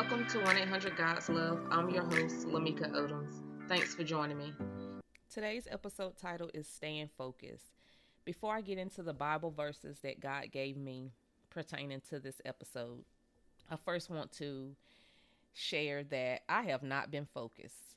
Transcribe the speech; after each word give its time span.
Welcome 0.00 0.28
to 0.28 0.38
1 0.38 0.56
800 0.58 0.96
God's 0.96 1.28
Love. 1.28 1.58
I'm 1.72 1.90
your 1.90 2.04
host, 2.04 2.46
LaMika 2.46 2.92
Odoms. 2.92 3.32
Thanks 3.68 3.96
for 3.96 4.04
joining 4.04 4.38
me. 4.38 4.52
Today's 5.28 5.66
episode 5.68 6.16
title 6.16 6.48
is 6.54 6.68
Staying 6.68 7.10
Focused. 7.18 7.72
Before 8.24 8.54
I 8.54 8.60
get 8.60 8.78
into 8.78 9.02
the 9.02 9.12
Bible 9.12 9.50
verses 9.50 9.98
that 10.04 10.20
God 10.20 10.52
gave 10.52 10.76
me 10.76 11.10
pertaining 11.50 12.00
to 12.10 12.20
this 12.20 12.40
episode, 12.44 13.02
I 13.68 13.74
first 13.74 14.08
want 14.08 14.30
to 14.34 14.76
share 15.52 16.04
that 16.04 16.42
I 16.48 16.62
have 16.62 16.84
not 16.84 17.10
been 17.10 17.26
focused. 17.34 17.96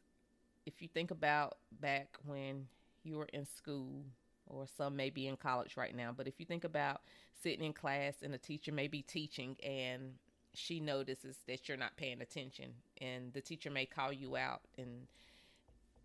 If 0.66 0.82
you 0.82 0.88
think 0.88 1.12
about 1.12 1.60
back 1.82 2.18
when 2.26 2.66
you 3.04 3.18
were 3.18 3.30
in 3.32 3.46
school, 3.46 4.06
or 4.48 4.66
some 4.76 4.96
may 4.96 5.12
be 5.12 5.28
in 5.28 5.38
college 5.38 5.78
right 5.78 5.96
now, 5.96 6.16
but 6.18 6.28
if 6.28 6.40
you 6.40 6.48
think 6.48 6.64
about 6.64 7.02
sitting 7.44 7.64
in 7.64 7.74
class 7.74 8.16
and 8.24 8.34
a 8.34 8.40
teacher 8.40 8.72
may 8.72 8.88
be 8.88 9.04
teaching 9.04 9.56
and 9.64 10.14
she 10.54 10.80
notices 10.80 11.38
that 11.48 11.68
you're 11.68 11.78
not 11.78 11.98
paying 11.98 12.22
attention 12.22 12.74
and 13.00 13.34
the 13.34 13.42
teacher 13.42 13.70
may 13.72 13.86
call 13.86 14.12
you 14.12 14.36
out 14.36 14.62
and 14.78 15.08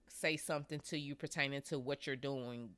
say 0.08 0.36
something 0.36 0.80
to 0.80 0.98
you 0.98 1.14
pertaining 1.14 1.62
to 1.62 1.78
what 1.78 2.06
you're 2.06 2.16
doing. 2.16 2.70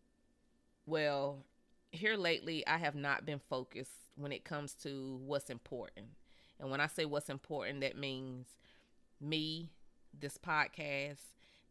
Well 0.87 1.45
here 1.91 2.17
lately 2.17 2.67
i 2.67 2.77
have 2.77 2.95
not 2.95 3.25
been 3.25 3.41
focused 3.49 3.93
when 4.15 4.31
it 4.31 4.45
comes 4.45 4.75
to 4.75 5.19
what's 5.25 5.51
important. 5.51 6.07
And 6.61 6.71
when 6.71 6.81
i 6.81 6.87
say 6.87 7.05
what's 7.05 7.31
important 7.31 7.81
that 7.81 7.97
means 7.97 8.47
me 9.21 9.71
this 10.19 10.39
podcast 10.39 11.21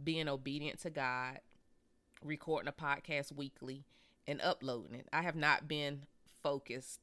being 0.04 0.28
obedient 0.28 0.80
to 0.82 0.90
god 0.90 1.40
recording 2.23 2.68
a 2.68 2.72
podcast 2.72 3.32
weekly 3.32 3.86
and 4.28 4.42
uploading 4.42 4.95
it. 4.95 5.08
I 5.14 5.22
have 5.22 5.36
not 5.36 5.68
been 5.68 6.04
focused 6.44 7.00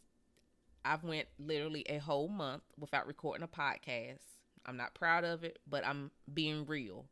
I've 0.85 1.05
went 1.05 1.29
literally 1.39 1.85
a 1.89 1.99
whole 1.99 2.29
month 2.29 2.63
without 2.79 3.07
recording 3.07 3.43
a 3.45 3.49
podcast. 3.49 4.21
I'm 4.67 4.77
not 4.77 4.95
proud 4.95 5.25
of 5.25 5.45
it, 5.45 5.59
but 5.69 5.87
I'm 5.87 6.11
being 6.33 6.67
real. 6.67 7.07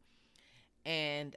And 0.84 1.36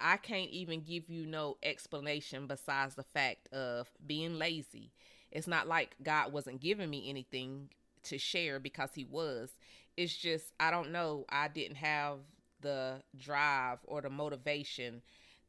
I 0.00 0.16
can't 0.16 0.50
even 0.50 0.82
give 0.82 1.08
you 1.08 1.26
no 1.26 1.58
explanation 1.62 2.46
besides 2.46 2.94
the 2.94 3.02
fact 3.02 3.48
of 3.52 3.90
being 4.06 4.38
lazy. 4.38 4.92
It's 5.30 5.46
not 5.46 5.68
like 5.68 5.96
God 6.02 6.32
wasn't 6.32 6.60
giving 6.60 6.90
me 6.90 7.08
anything 7.08 7.68
to 8.04 8.18
share 8.18 8.58
because 8.58 8.90
he 8.94 9.04
was. 9.04 9.50
It's 9.96 10.16
just 10.16 10.52
I 10.58 10.70
don't 10.70 10.92
know, 10.92 11.24
I 11.28 11.48
didn't 11.48 11.76
have 11.76 12.18
the 12.60 13.02
drive 13.16 13.78
or 13.84 14.00
the 14.00 14.10
motivation 14.10 15.02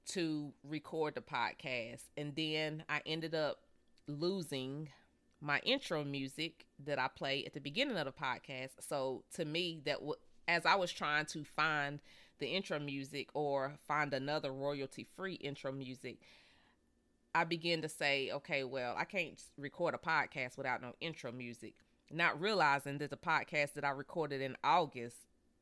to 0.09 0.53
record 0.63 1.15
the 1.15 1.21
podcast. 1.21 2.03
And 2.17 2.35
then 2.35 2.83
I 2.89 3.01
ended 3.05 3.35
up 3.35 3.59
losing 4.07 4.89
my 5.41 5.59
intro 5.59 6.03
music 6.03 6.65
that 6.85 6.99
I 6.99 7.07
play 7.07 7.43
at 7.45 7.53
the 7.53 7.59
beginning 7.59 7.97
of 7.97 8.05
the 8.05 8.11
podcast. 8.11 8.71
So 8.79 9.23
to 9.35 9.43
me, 9.45 9.81
that 9.85 9.95
w- 9.95 10.15
as 10.47 10.65
I 10.65 10.75
was 10.75 10.91
trying 10.91 11.25
to 11.27 11.43
find 11.43 11.99
the 12.39 12.47
intro 12.47 12.79
music 12.79 13.29
or 13.33 13.75
find 13.87 14.13
another 14.13 14.51
royalty 14.51 15.07
free 15.15 15.35
intro 15.35 15.71
music, 15.71 16.19
I 17.33 17.43
began 17.43 17.81
to 17.81 17.89
say, 17.89 18.29
okay, 18.31 18.63
well, 18.63 18.95
I 18.97 19.05
can't 19.05 19.41
record 19.57 19.95
a 19.95 19.97
podcast 19.97 20.57
without 20.57 20.81
no 20.81 20.93
intro 21.01 21.31
music. 21.31 21.73
Not 22.11 22.39
realizing 22.39 22.97
that 22.99 23.09
the 23.09 23.17
podcast 23.17 23.73
that 23.73 23.85
I 23.85 23.91
recorded 23.91 24.41
in 24.41 24.57
August, 24.63 25.15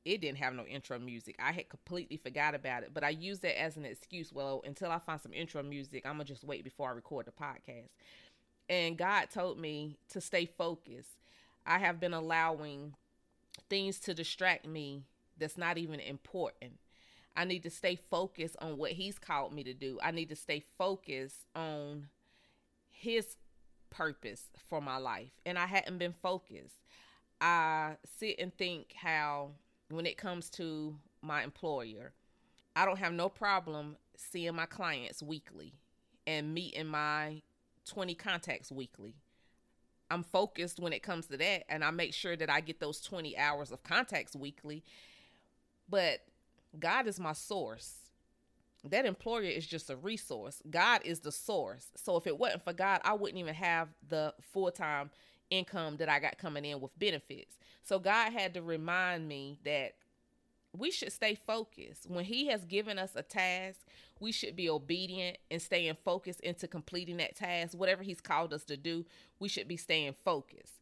it 0.03 0.19
didn't 0.21 0.39
have 0.39 0.55
no 0.55 0.65
intro 0.65 0.97
music. 0.97 1.35
I 1.39 1.51
had 1.51 1.69
completely 1.69 2.17
forgot 2.17 2.55
about 2.55 2.83
it, 2.83 2.89
but 2.93 3.03
I 3.03 3.09
used 3.09 3.43
that 3.43 3.59
as 3.61 3.77
an 3.77 3.85
excuse. 3.85 4.33
Well, 4.33 4.63
until 4.65 4.89
I 4.89 4.97
find 4.97 5.21
some 5.21 5.33
intro 5.33 5.61
music, 5.61 6.05
I'm 6.05 6.13
gonna 6.13 6.23
just 6.23 6.43
wait 6.43 6.63
before 6.63 6.89
I 6.89 6.93
record 6.93 7.27
the 7.27 7.31
podcast 7.31 7.89
and 8.69 8.97
God 8.97 9.29
told 9.33 9.59
me 9.59 9.97
to 10.09 10.21
stay 10.21 10.45
focused. 10.45 11.17
I 11.65 11.79
have 11.79 11.99
been 11.99 12.13
allowing 12.13 12.93
things 13.69 13.99
to 14.01 14.13
distract 14.13 14.67
me 14.67 15.03
that's 15.37 15.57
not 15.57 15.77
even 15.77 15.99
important. 15.99 16.79
I 17.35 17.45
need 17.45 17.63
to 17.63 17.69
stay 17.69 17.97
focused 18.09 18.57
on 18.59 18.77
what 18.77 18.91
He's 18.91 19.17
called 19.17 19.53
me 19.53 19.63
to 19.63 19.73
do. 19.73 19.99
I 20.03 20.11
need 20.11 20.29
to 20.29 20.35
stay 20.35 20.63
focused 20.77 21.45
on 21.55 22.07
His 22.89 23.37
purpose 23.89 24.45
for 24.67 24.81
my 24.81 24.97
life. 24.97 25.31
And 25.45 25.57
I 25.57 25.65
hadn't 25.65 25.97
been 25.97 26.15
focused. 26.21 26.75
I 27.41 27.95
sit 28.17 28.35
and 28.39 28.55
think 28.55 28.93
how, 28.95 29.51
when 29.89 30.05
it 30.05 30.17
comes 30.17 30.49
to 30.51 30.95
my 31.21 31.43
employer, 31.43 32.11
I 32.75 32.85
don't 32.85 32.99
have 32.99 33.13
no 33.13 33.29
problem 33.29 33.95
seeing 34.15 34.55
my 34.55 34.65
clients 34.65 35.23
weekly 35.23 35.73
and 36.27 36.53
meeting 36.53 36.87
my 36.87 37.41
20 37.89 38.15
contacts 38.15 38.71
weekly. 38.71 39.15
I'm 40.11 40.23
focused 40.23 40.79
when 40.79 40.93
it 40.93 41.03
comes 41.03 41.27
to 41.27 41.37
that, 41.37 41.63
and 41.69 41.83
I 41.83 41.91
make 41.91 42.13
sure 42.13 42.35
that 42.35 42.49
I 42.49 42.61
get 42.61 42.79
those 42.79 42.99
20 43.01 43.37
hours 43.37 43.71
of 43.71 43.83
contacts 43.83 44.35
weekly. 44.35 44.83
But 45.87 46.19
God 46.77 47.07
is 47.07 47.19
my 47.19 47.33
source. 47.33 47.95
That 48.83 49.05
employer 49.05 49.43
is 49.43 49.67
just 49.67 49.89
a 49.89 49.95
resource. 49.95 50.61
God 50.69 51.01
is 51.03 51.19
the 51.19 51.31
source. 51.31 51.87
So 51.95 52.15
if 52.15 52.25
it 52.25 52.37
wasn't 52.37 52.63
for 52.63 52.73
God, 52.73 53.01
I 53.03 53.13
wouldn't 53.13 53.37
even 53.37 53.55
have 53.55 53.89
the 54.07 54.33
full 54.53 54.71
time 54.71 55.11
income 55.49 55.97
that 55.97 56.09
I 56.09 56.19
got 56.19 56.37
coming 56.37 56.63
in 56.63 56.79
with 56.79 56.97
benefits. 56.97 57.57
So 57.83 57.99
God 57.99 58.31
had 58.31 58.53
to 58.53 58.61
remind 58.61 59.27
me 59.27 59.57
that 59.65 59.95
we 60.77 60.91
should 60.91 61.11
stay 61.11 61.35
focused. 61.35 62.09
When 62.09 62.25
He 62.25 62.47
has 62.47 62.65
given 62.65 62.99
us 62.99 63.11
a 63.15 63.23
task, 63.23 63.79
we 64.19 64.31
should 64.31 64.55
be 64.55 64.69
obedient 64.69 65.37
and 65.49 65.61
staying 65.61 65.97
focused 66.03 66.39
into 66.41 66.67
completing 66.67 67.17
that 67.17 67.35
task. 67.35 67.77
Whatever 67.77 68.03
He's 68.03 68.21
called 68.21 68.53
us 68.53 68.63
to 68.65 68.77
do, 68.77 69.05
we 69.39 69.49
should 69.49 69.67
be 69.67 69.77
staying 69.77 70.15
focused. 70.23 70.73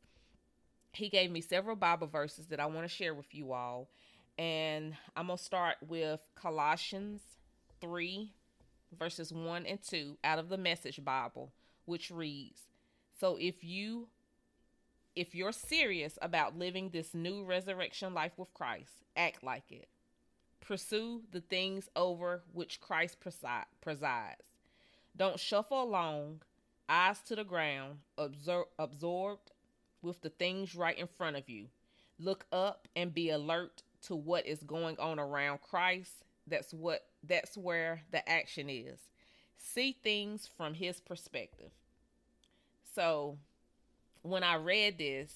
He 0.92 1.10
gave 1.10 1.32
me 1.32 1.42
several 1.42 1.76
Bible 1.76 2.08
verses 2.08 2.48
that 2.48 2.60
I 2.60 2.66
want 2.66 2.84
to 2.88 2.94
share 2.94 3.14
with 3.14 3.34
you 3.34 3.54
all. 3.54 3.90
And 4.38 4.96
I'm 5.16 5.28
going 5.28 5.38
to 5.38 5.44
start 5.44 5.78
with 5.88 6.22
Colossians 6.36 7.22
3, 7.82 8.32
verses 8.98 9.32
1 9.32 9.66
and 9.66 9.82
2 9.82 10.18
out 10.24 10.40
of 10.40 10.50
the 10.50 10.58
Message 10.58 11.04
Bible, 11.04 11.52
which 11.86 12.12
reads 12.12 12.62
So 13.20 13.38
if 13.40 13.64
you 13.64 14.08
if 15.18 15.34
you're 15.34 15.52
serious 15.52 16.20
about 16.22 16.60
living 16.60 16.90
this 16.90 17.16
new 17.16 17.44
resurrection 17.44 18.14
life 18.14 18.34
with 18.38 18.54
Christ, 18.54 18.92
act 19.16 19.44
like 19.44 19.72
it. 19.72 19.88
Pursue 20.62 21.24
the 21.32 21.42
things 21.42 21.90
over 21.96 22.44
which 22.54 22.80
Christ 22.80 23.18
presides. 23.20 24.44
Don't 25.16 25.40
shuffle 25.40 25.82
along, 25.82 26.42
eyes 26.88 27.20
to 27.22 27.36
the 27.36 27.44
ground, 27.44 27.98
absor- 28.20 28.68
absorbed 28.78 29.50
with 30.04 30.22
the 30.22 30.30
things 30.30 30.76
right 30.76 30.96
in 30.96 31.08
front 31.08 31.36
of 31.36 31.50
you. 31.50 31.66
Look 32.20 32.46
up 32.52 32.88
and 32.96 33.12
be 33.12 33.32
alert 33.32 33.82
to 34.04 34.16
what 34.16 34.46
is 34.46 34.62
going 34.62 35.00
on 35.00 35.18
around 35.18 35.62
Christ. 35.64 36.14
That's 36.46 36.76
what 36.76 37.06
that's 37.24 37.58
where 37.58 38.04
the 38.12 38.28
action 38.30 38.70
is. 38.70 39.00
See 39.58 39.98
things 40.04 40.48
from 40.56 40.76
his 40.76 41.00
perspective. 41.00 41.72
So, 42.94 43.40
when 44.22 44.44
I 44.44 44.56
read 44.56 44.98
this, 44.98 45.34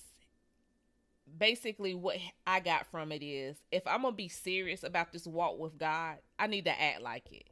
basically 1.38 1.94
what 1.94 2.18
I 2.46 2.60
got 2.60 2.88
from 2.88 3.12
it 3.12 3.24
is 3.24 3.58
if 3.72 3.86
I'm 3.88 4.02
going 4.02 4.14
to 4.14 4.18
be 4.18 4.28
serious 4.28 4.84
about 4.84 5.12
this 5.12 5.26
walk 5.26 5.60
with 5.60 5.78
God, 5.78 6.18
I 6.38 6.48
need 6.48 6.66
to 6.66 6.82
act 6.82 7.02
like 7.02 7.32
it. 7.32 7.46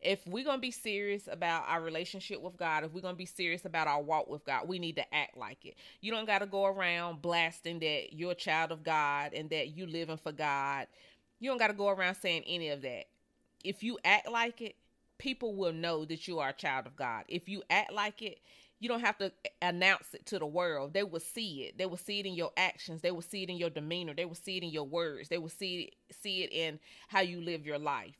If 0.00 0.26
we're 0.26 0.44
going 0.44 0.58
to 0.58 0.62
be 0.62 0.70
serious 0.70 1.28
about 1.30 1.64
our 1.66 1.80
relationship 1.80 2.40
with 2.40 2.56
God, 2.56 2.84
if 2.84 2.92
we're 2.92 3.00
going 3.00 3.14
to 3.14 3.18
be 3.18 3.26
serious 3.26 3.64
about 3.64 3.88
our 3.88 4.00
walk 4.00 4.28
with 4.28 4.44
God, 4.44 4.68
we 4.68 4.78
need 4.78 4.96
to 4.96 5.14
act 5.14 5.36
like 5.36 5.64
it. 5.64 5.74
You 6.00 6.12
don't 6.12 6.26
got 6.26 6.40
to 6.40 6.46
go 6.46 6.66
around 6.66 7.22
blasting 7.22 7.80
that 7.80 8.12
you're 8.12 8.32
a 8.32 8.36
child 8.36 8.72
of 8.72 8.84
God 8.84 9.32
and 9.32 9.50
that 9.50 9.76
you 9.76 9.86
living 9.86 10.18
for 10.18 10.32
God. 10.32 10.86
You 11.40 11.50
don't 11.50 11.58
got 11.58 11.68
to 11.68 11.72
go 11.72 11.88
around 11.88 12.16
saying 12.16 12.44
any 12.46 12.68
of 12.68 12.82
that. 12.82 13.06
If 13.64 13.82
you 13.82 13.98
act 14.04 14.30
like 14.30 14.60
it, 14.60 14.76
people 15.18 15.54
will 15.54 15.72
know 15.72 16.04
that 16.04 16.28
you 16.28 16.38
are 16.38 16.50
a 16.50 16.54
child 16.54 16.86
of 16.86 16.94
God. 16.94 17.24
If 17.26 17.48
you 17.48 17.62
act 17.70 17.92
like 17.92 18.22
it, 18.22 18.38
you 18.78 18.88
don't 18.88 19.00
have 19.00 19.18
to 19.18 19.32
announce 19.62 20.12
it 20.12 20.26
to 20.26 20.38
the 20.38 20.46
world. 20.46 20.92
They 20.92 21.02
will 21.02 21.20
see 21.20 21.64
it. 21.64 21.78
They 21.78 21.86
will 21.86 21.96
see 21.96 22.20
it 22.20 22.26
in 22.26 22.34
your 22.34 22.52
actions. 22.56 23.00
They 23.00 23.10
will 23.10 23.22
see 23.22 23.42
it 23.42 23.48
in 23.48 23.56
your 23.56 23.70
demeanor. 23.70 24.14
They 24.14 24.26
will 24.26 24.34
see 24.34 24.58
it 24.58 24.62
in 24.62 24.70
your 24.70 24.84
words. 24.84 25.28
They 25.28 25.38
will 25.38 25.48
see 25.48 25.82
it, 25.82 26.14
see 26.14 26.42
it 26.42 26.52
in 26.52 26.78
how 27.08 27.20
you 27.20 27.40
live 27.40 27.66
your 27.66 27.78
life. 27.78 28.16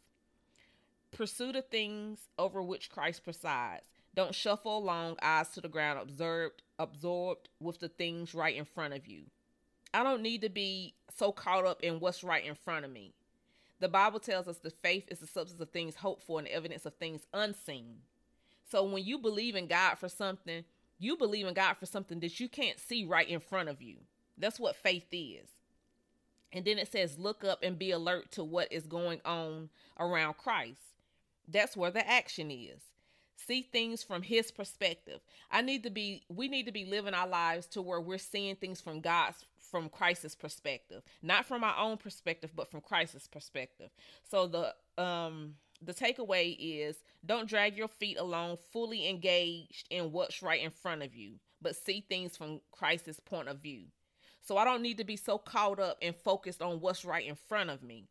Pursue 1.13 1.53
the 1.53 1.63
things 1.63 2.29
over 2.39 2.63
which 2.63 2.91
Christ 2.91 3.25
presides. 3.25 3.85
Don't 4.15 4.35
shuffle 4.35 4.79
along, 4.79 5.17
eyes 5.21 5.51
to 5.51 5.61
the 5.61 5.69
ground, 5.69 6.01
absorbed, 6.01 6.63
absorbed 6.79 7.51
with 7.61 7.81
the 7.81 7.89
things 7.89 8.35
right 8.35 8.57
in 8.57 8.65
front 8.65 8.95
of 8.95 9.07
you. 9.07 9.25
I 9.93 10.03
don't 10.03 10.23
need 10.23 10.41
to 10.43 10.49
be 10.49 10.95
so 11.15 11.33
caught 11.33 11.67
up 11.67 11.83
in 11.83 12.01
what's 12.01 12.25
right 12.25 12.45
in 12.45 12.55
front 12.55 12.85
of 12.85 12.91
me. 12.91 13.13
The 13.79 13.89
Bible 13.89 14.21
tells 14.21 14.49
us 14.49 14.59
the 14.59 14.71
faith 14.71 15.05
is 15.09 15.19
the 15.19 15.27
substance 15.27 15.61
of 15.61 15.71
things 15.71 15.97
hoped 15.97 16.23
for 16.23 16.39
and 16.39 16.47
the 16.47 16.55
evidence 16.55 16.87
of 16.87 16.95
things 16.95 17.27
unseen. 17.35 17.99
So 18.71 18.85
when 18.85 19.05
you 19.05 19.19
believe 19.19 19.55
in 19.55 19.67
God 19.67 19.97
for 19.97 20.09
something, 20.09 20.65
you 20.99 21.17
believe 21.17 21.47
in 21.47 21.55
God 21.55 21.75
for 21.75 21.87
something 21.87 22.21
that 22.21 22.41
you 22.41 22.49
can't 22.49 22.81
see 22.81 23.05
right 23.05 23.29
in 23.29 23.41
front 23.41 23.69
of 23.69 23.83
you. 23.83 23.97
That's 24.39 24.61
what 24.61 24.77
faith 24.77 25.07
is. 25.13 25.49
And 26.53 26.65
then 26.65 26.79
it 26.79 26.91
says, 26.91 27.19
look 27.19 27.45
up 27.45 27.63
and 27.63 27.79
be 27.79 27.91
alert 27.91 28.33
to 28.33 28.45
what 28.45 28.73
is 28.73 28.87
going 28.87 29.21
on 29.25 29.69
around 29.99 30.37
Christ. 30.39 30.81
That's 31.49 31.77
where 31.77 31.91
the 31.91 32.09
action 32.09 32.51
is. 32.51 32.81
See 33.37 33.63
things 33.63 34.03
from 34.03 34.23
his 34.23 34.51
perspective. 34.51 35.21
I 35.51 35.63
need 35.63 35.83
to 35.85 35.91
be 35.91 36.25
we 36.29 36.49
need 36.49 36.67
to 36.67 36.73
be 36.73 36.85
living 36.85 37.15
our 37.15 37.29
lives 37.29 37.67
to 37.69 37.83
where 37.83 38.01
we're 38.01 38.19
seeing 38.19 38.57
things 38.57 38.81
from 38.81 39.01
God's 39.01 39.45
from 39.71 39.89
Christ's 39.89 40.35
perspective. 40.35 41.03
Not 41.23 41.45
from 41.45 41.63
our 41.63 41.77
own 41.79 41.99
perspective, 41.99 42.51
but 42.57 42.71
from 42.71 42.81
Christ's 42.81 43.29
perspective. 43.29 43.91
So 44.29 44.47
the 44.49 45.03
um 45.03 45.55
the 45.83 45.95
takeaway 45.95 46.57
is 46.59 46.97
don't 47.25 47.49
drag 47.49 47.77
your 47.77 47.89
feet 47.89 48.19
along 48.19 48.59
fully 48.73 49.09
engaged 49.09 49.87
in 49.91 50.13
what's 50.13 50.43
right 50.43 50.63
in 50.63 50.71
front 50.71 51.03
of 51.03 51.15
you, 51.15 51.35
but 51.61 51.77
see 51.77 52.05
things 52.09 52.37
from 52.37 52.61
Christ's 52.73 53.21
point 53.21 53.49
of 53.49 53.59
view. 53.59 53.85
So 54.41 54.57
I 54.57 54.65
don't 54.65 54.83
need 54.83 54.99
to 54.99 55.05
be 55.05 55.17
so 55.17 55.39
caught 55.39 55.81
up 55.81 55.99
and 56.01 56.15
focused 56.15 56.63
on 56.63 56.81
what's 56.81 57.05
right 57.05 57.27
in 57.27 57.35
front 57.35 57.69
of 57.69 57.83
me. 57.83 58.09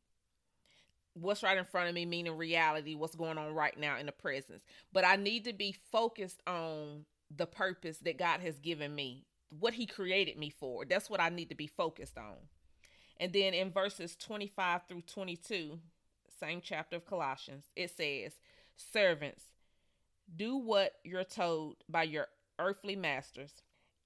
What's 1.14 1.44
right 1.44 1.58
in 1.58 1.64
front 1.64 1.88
of 1.88 1.96
me, 1.96 2.06
meaning 2.06 2.36
reality, 2.36 2.94
what's 2.94 3.16
going 3.16 3.38
on 3.38 3.54
right 3.54 3.78
now 3.80 3.98
in 3.98 4.06
the 4.06 4.12
presence. 4.12 4.64
But 4.92 5.06
I 5.06 5.16
need 5.16 5.46
to 5.46 5.54
be 5.54 5.74
focused 5.92 6.42
on 6.46 7.06
the 7.34 7.46
purpose 7.46 8.00
that 8.00 8.20
God 8.20 8.42
has 8.42 8.60
given 8.60 8.94
me, 8.94 9.26
what 9.50 9.74
He 9.74 9.86
created 9.86 10.38
me 10.38 10.50
for. 10.50 10.84
That's 10.84 11.10
what 11.10 11.22
I 11.22 11.30
need 11.30 11.50
to 11.50 11.56
be 11.56 11.68
focused 11.68 12.18
on. 12.18 12.36
And 13.18 13.32
then 13.32 13.54
in 13.54 13.72
verses 13.72 14.18
25 14.18 14.82
through 14.90 15.04
22, 15.04 15.80
same 16.46 16.62
chapter 16.64 16.98
of 16.98 17.06
Colossians, 17.06 17.66
it 17.76 17.92
says, 17.96 18.34
Servants, 18.76 19.44
do 20.36 20.58
what 20.58 20.94
you're 21.04 21.24
told 21.24 21.78
by 21.90 22.04
your 22.04 22.28
earthly 22.60 22.96
masters 22.96 23.52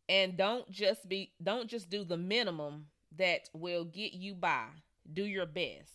and 0.07 0.37
don't 0.37 0.69
just 0.71 1.07
be 1.07 1.31
don't 1.41 1.69
just 1.69 1.89
do 1.89 2.03
the 2.03 2.17
minimum 2.17 2.87
that 3.17 3.49
will 3.53 3.85
get 3.85 4.13
you 4.13 4.35
by. 4.35 4.65
Do 5.11 5.23
your 5.23 5.45
best. 5.45 5.91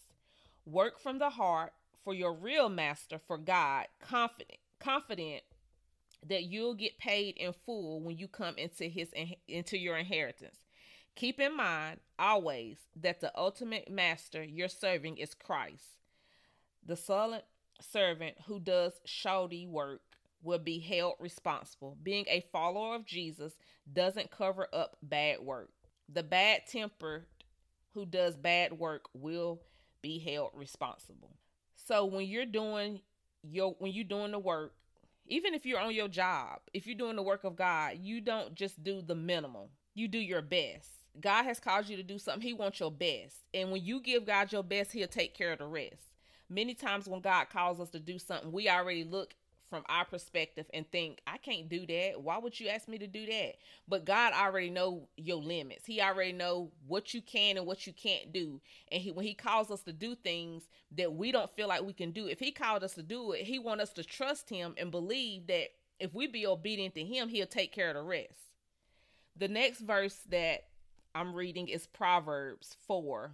Work 0.67 1.00
from 1.00 1.19
the 1.19 1.31
heart 1.31 1.73
for 2.05 2.14
your 2.14 2.35
real 2.35 2.69
master 2.69 3.19
for 3.26 3.38
god 3.38 3.87
confident 4.00 4.58
confident 4.79 5.43
that 6.26 6.44
you'll 6.44 6.75
get 6.75 6.99
paid 6.99 7.37
in 7.37 7.52
full 7.52 8.00
when 8.00 8.17
you 8.17 8.29
come 8.29 8.56
into 8.56 8.85
his 8.85 9.12
into 9.49 9.79
your 9.79 9.96
inheritance. 9.96 10.58
Keep 11.17 11.38
in 11.41 11.56
mind 11.56 12.00
always 12.19 12.79
that 12.96 13.20
the 13.20 13.32
ultimate 13.38 13.91
master 13.91 14.43
you're 14.43 14.69
serving 14.69 15.17
is 15.19 15.35
christ 15.35 16.03
the 16.86 16.96
silent 16.96 17.44
servant 17.81 18.36
who 18.46 18.60
does 18.60 18.92
shoddy 19.04 19.66
work 19.66 20.00
will 20.42 20.58
be 20.58 20.78
held 20.78 21.14
responsible. 21.19 21.96
Being 22.02 22.26
a 22.28 22.44
follower 22.52 22.94
of 22.94 23.06
Jesus 23.06 23.54
doesn't 23.90 24.31
cover 24.31 24.69
up 24.72 24.96
bad 25.02 25.40
work. 25.40 25.70
The 26.12 26.22
bad 26.22 26.62
tempered 26.70 27.26
who 27.94 28.04
does 28.04 28.36
bad 28.36 28.72
work 28.78 29.08
will 29.14 29.62
be 30.02 30.19
held 30.19 30.50
responsible. 30.54 31.36
So 31.76 32.04
when 32.04 32.26
you're 32.26 32.46
doing 32.46 33.00
your 33.42 33.75
when 33.78 33.92
you're 33.92 34.04
doing 34.04 34.32
the 34.32 34.38
work, 34.38 34.75
even 35.26 35.54
if 35.54 35.64
you're 35.64 35.81
on 35.81 35.94
your 35.94 36.08
job, 36.08 36.60
if 36.72 36.86
you're 36.86 36.96
doing 36.96 37.16
the 37.16 37.22
work 37.22 37.44
of 37.44 37.56
God, 37.56 37.98
you 38.00 38.20
don't 38.20 38.54
just 38.54 38.82
do 38.82 39.00
the 39.00 39.14
minimum. 39.14 39.69
You 39.94 40.08
do 40.08 40.19
your 40.19 40.42
best. 40.42 40.88
God 41.20 41.44
has 41.44 41.60
called 41.60 41.88
you 41.88 41.96
to 41.96 42.02
do 42.02 42.19
something. 42.19 42.42
He 42.42 42.52
wants 42.52 42.81
your 42.81 42.90
best. 42.90 43.36
And 43.54 43.70
when 43.70 43.84
you 43.84 44.00
give 44.00 44.26
God 44.26 44.52
your 44.52 44.64
best, 44.64 44.92
he'll 44.92 45.06
take 45.06 45.34
care 45.34 45.52
of 45.52 45.60
the 45.60 45.66
rest. 45.66 46.13
Many 46.49 46.75
times 46.75 47.08
when 47.08 47.20
God 47.20 47.46
calls 47.50 47.81
us 47.81 47.91
to 47.91 48.00
do 48.00 48.19
something, 48.19 48.52
we 48.52 48.69
already 48.69 49.05
look 49.05 49.35
from 49.75 49.82
our 49.88 50.05
perspective 50.05 50.67
and 50.73 50.88
think 50.91 51.20
i 51.26 51.37
can't 51.37 51.69
do 51.69 51.87
that. 51.87 52.20
Why 52.20 52.38
would 52.38 52.61
you 52.61 52.69
ask 52.69 52.87
me 52.87 52.99
to 52.99 53.06
do 53.06 53.26
that? 53.26 53.56
But 53.88 54.05
god 54.05 54.32
already 54.32 54.70
know 54.70 55.08
your 55.17 55.43
limits. 55.43 55.87
He 55.87 56.00
already 56.00 56.32
know 56.32 56.70
what 56.87 57.12
you 57.12 57.23
can 57.23 57.56
and 57.56 57.67
what 57.67 57.87
you 57.87 57.93
can't 57.93 58.32
do. 58.32 58.61
And 58.93 59.02
he 59.02 59.11
when 59.11 59.26
he 59.26 59.35
calls 59.35 59.70
us 59.70 59.82
to 59.82 59.93
do 59.93 60.14
things 60.14 60.69
that 60.93 61.12
we 61.12 61.32
don't 61.32 61.50
feel 61.56 61.67
like 61.67 61.82
we 61.82 61.93
can 61.93 62.12
do 62.12 62.26
if 62.29 62.38
he 62.38 62.52
called 62.52 62.85
us 62.85 62.94
to 62.94 63.02
do 63.02 63.32
it 63.32 63.43
he 63.43 63.58
want 63.58 63.81
us 63.81 63.93
to 63.94 64.05
trust 64.05 64.49
him 64.49 64.75
and 64.79 64.91
believe 64.91 65.49
that 65.49 65.70
if 65.99 66.14
we 66.14 66.26
be 66.26 66.46
obedient 66.46 66.94
to 66.94 67.02
him 67.02 67.29
he'll 67.29 67.46
take 67.46 67.73
care 67.73 67.88
of 67.88 67.96
the 67.96 68.02
rest. 68.02 68.52
The 69.37 69.49
next 69.49 69.81
verse 69.81 70.20
that 70.29 70.67
i'm 71.14 71.35
reading 71.35 71.69
is 71.69 71.87
proverbs 71.87 72.76
4 72.87 73.32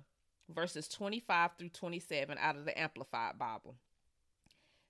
verses 0.54 0.88
25 0.88 1.50
through 1.58 1.68
27 1.68 2.36
out 2.38 2.56
of 2.56 2.64
the 2.64 2.78
amplified 2.78 3.38
bible 3.38 3.76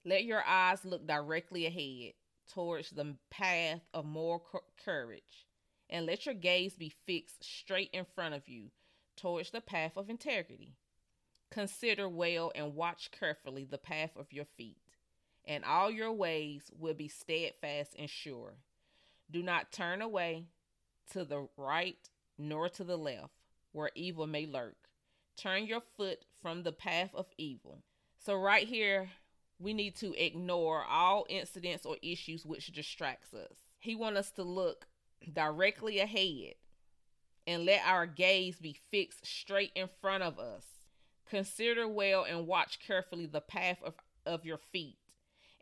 let 0.05 0.25
your 0.25 0.43
eyes 0.47 0.85
look 0.85 1.07
directly 1.07 1.67
ahead 1.67 2.15
towards 2.51 2.91
the 2.91 3.17
path 3.31 3.81
of 3.93 4.05
moral 4.05 4.45
courage, 4.83 5.47
and 5.89 6.07
let 6.07 6.27
your 6.27 6.35
gaze 6.35 6.75
be 6.75 6.93
fixed 7.07 7.45
straight 7.45 7.91
in 7.93 8.07
front 8.15 8.35
of 8.35 8.49
you 8.49 8.71
towards 9.17 9.51
the 9.51 9.61
path 9.61 9.97
of 9.97 10.09
integrity. 10.09 10.75
Consider 11.51 12.09
well 12.09 12.51
and 12.55 12.75
watch 12.75 13.11
carefully 13.11 13.65
the 13.65 13.79
path 13.79 14.17
of 14.17 14.33
your 14.33 14.47
feet, 14.57 14.79
and 15.45 15.65
all 15.65 15.91
your 15.91 16.13
ways 16.13 16.71
will 16.79 16.95
be 16.95 17.09
steadfast 17.09 17.95
and 17.99 18.09
sure. 18.09 18.55
Do 19.31 19.43
not 19.43 19.73
turn 19.73 20.01
away 20.01 20.47
to 21.13 21.25
the 21.25 21.49
right 21.57 22.09
nor 22.39 22.69
to 22.71 22.85
the 22.85 22.97
left, 22.97 23.35
where 23.73 23.91
evil 23.95 24.27
may 24.27 24.47
lurk. 24.47 24.90
Turn 25.41 25.67
your 25.67 25.81
foot 25.97 26.27
from 26.43 26.63
the 26.63 26.73
path 26.73 27.11
of 27.15 27.27
evil. 27.39 27.83
So, 28.19 28.35
right 28.35 28.69
here, 28.69 29.09
we 29.59 29.73
need 29.73 29.97
to 29.97 30.13
ignore 30.13 30.85
all 30.85 31.25
incidents 31.31 31.87
or 31.87 31.97
issues 32.03 32.45
which 32.45 32.73
distracts 32.73 33.33
us. 33.33 33.57
He 33.79 33.95
wants 33.95 34.19
us 34.19 34.31
to 34.33 34.43
look 34.43 34.87
directly 35.33 35.99
ahead 35.99 36.55
and 37.47 37.65
let 37.65 37.83
our 37.87 38.05
gaze 38.07 38.59
be 38.59 38.77
fixed 38.91 39.27
straight 39.27 39.73
in 39.75 39.89
front 40.03 40.23
of 40.23 40.39
us. 40.39 40.65
Consider 41.29 41.89
well 41.89 42.25
and 42.25 42.47
watch 42.47 42.79
carefully 42.79 43.27
the 43.27 43.41
path 43.41 43.79
of, 43.83 43.95
of 44.27 44.45
your 44.45 44.59
feet, 44.59 44.99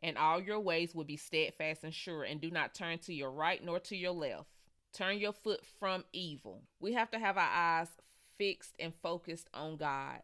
and 0.03 0.19
all 0.19 0.41
your 0.41 0.59
ways 0.59 0.93
will 0.93 1.05
be 1.05 1.17
steadfast 1.17 1.85
and 1.85 1.95
sure, 1.95 2.25
and 2.25 2.41
do 2.41 2.51
not 2.51 2.75
turn 2.75 2.99
to 2.99 3.15
your 3.15 3.31
right 3.31 3.65
nor 3.65 3.79
to 3.81 3.97
your 3.97 4.13
left. 4.13 4.49
Turn 4.93 5.19
your 5.19 5.33
foot 5.33 5.61
from 5.79 6.05
evil. 6.13 6.63
We 6.81 6.95
have 6.95 7.11
to 7.13 7.19
have 7.19 7.37
our 7.37 7.49
eyes 7.49 7.89
fixed 8.39 8.75
and 8.79 8.93
focused 9.03 9.49
on 9.53 9.77
God. 9.77 10.23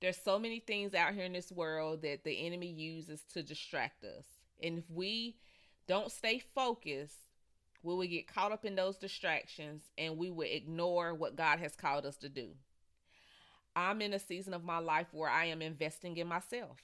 There's 0.00 0.18
so 0.18 0.38
many 0.38 0.58
things 0.58 0.94
out 0.94 1.14
here 1.14 1.24
in 1.24 1.32
this 1.32 1.52
world 1.52 2.02
that 2.02 2.24
the 2.24 2.44
enemy 2.46 2.66
uses 2.66 3.22
to 3.32 3.42
distract 3.42 4.04
us. 4.04 4.26
And 4.62 4.78
if 4.78 4.90
we 4.90 5.36
don't 5.86 6.10
stay 6.10 6.42
focused, 6.54 7.18
we 7.82 7.94
will 7.94 8.06
get 8.06 8.32
caught 8.32 8.52
up 8.52 8.64
in 8.64 8.74
those 8.74 8.96
distractions 8.96 9.82
and 9.96 10.16
we 10.16 10.30
will 10.30 10.48
ignore 10.48 11.14
what 11.14 11.36
God 11.36 11.60
has 11.60 11.76
called 11.76 12.04
us 12.04 12.16
to 12.18 12.28
do. 12.28 12.48
I'm 13.74 14.02
in 14.02 14.12
a 14.12 14.18
season 14.18 14.54
of 14.54 14.64
my 14.64 14.78
life 14.78 15.08
where 15.12 15.30
I 15.30 15.46
am 15.46 15.62
investing 15.62 16.16
in 16.16 16.26
myself. 16.26 16.78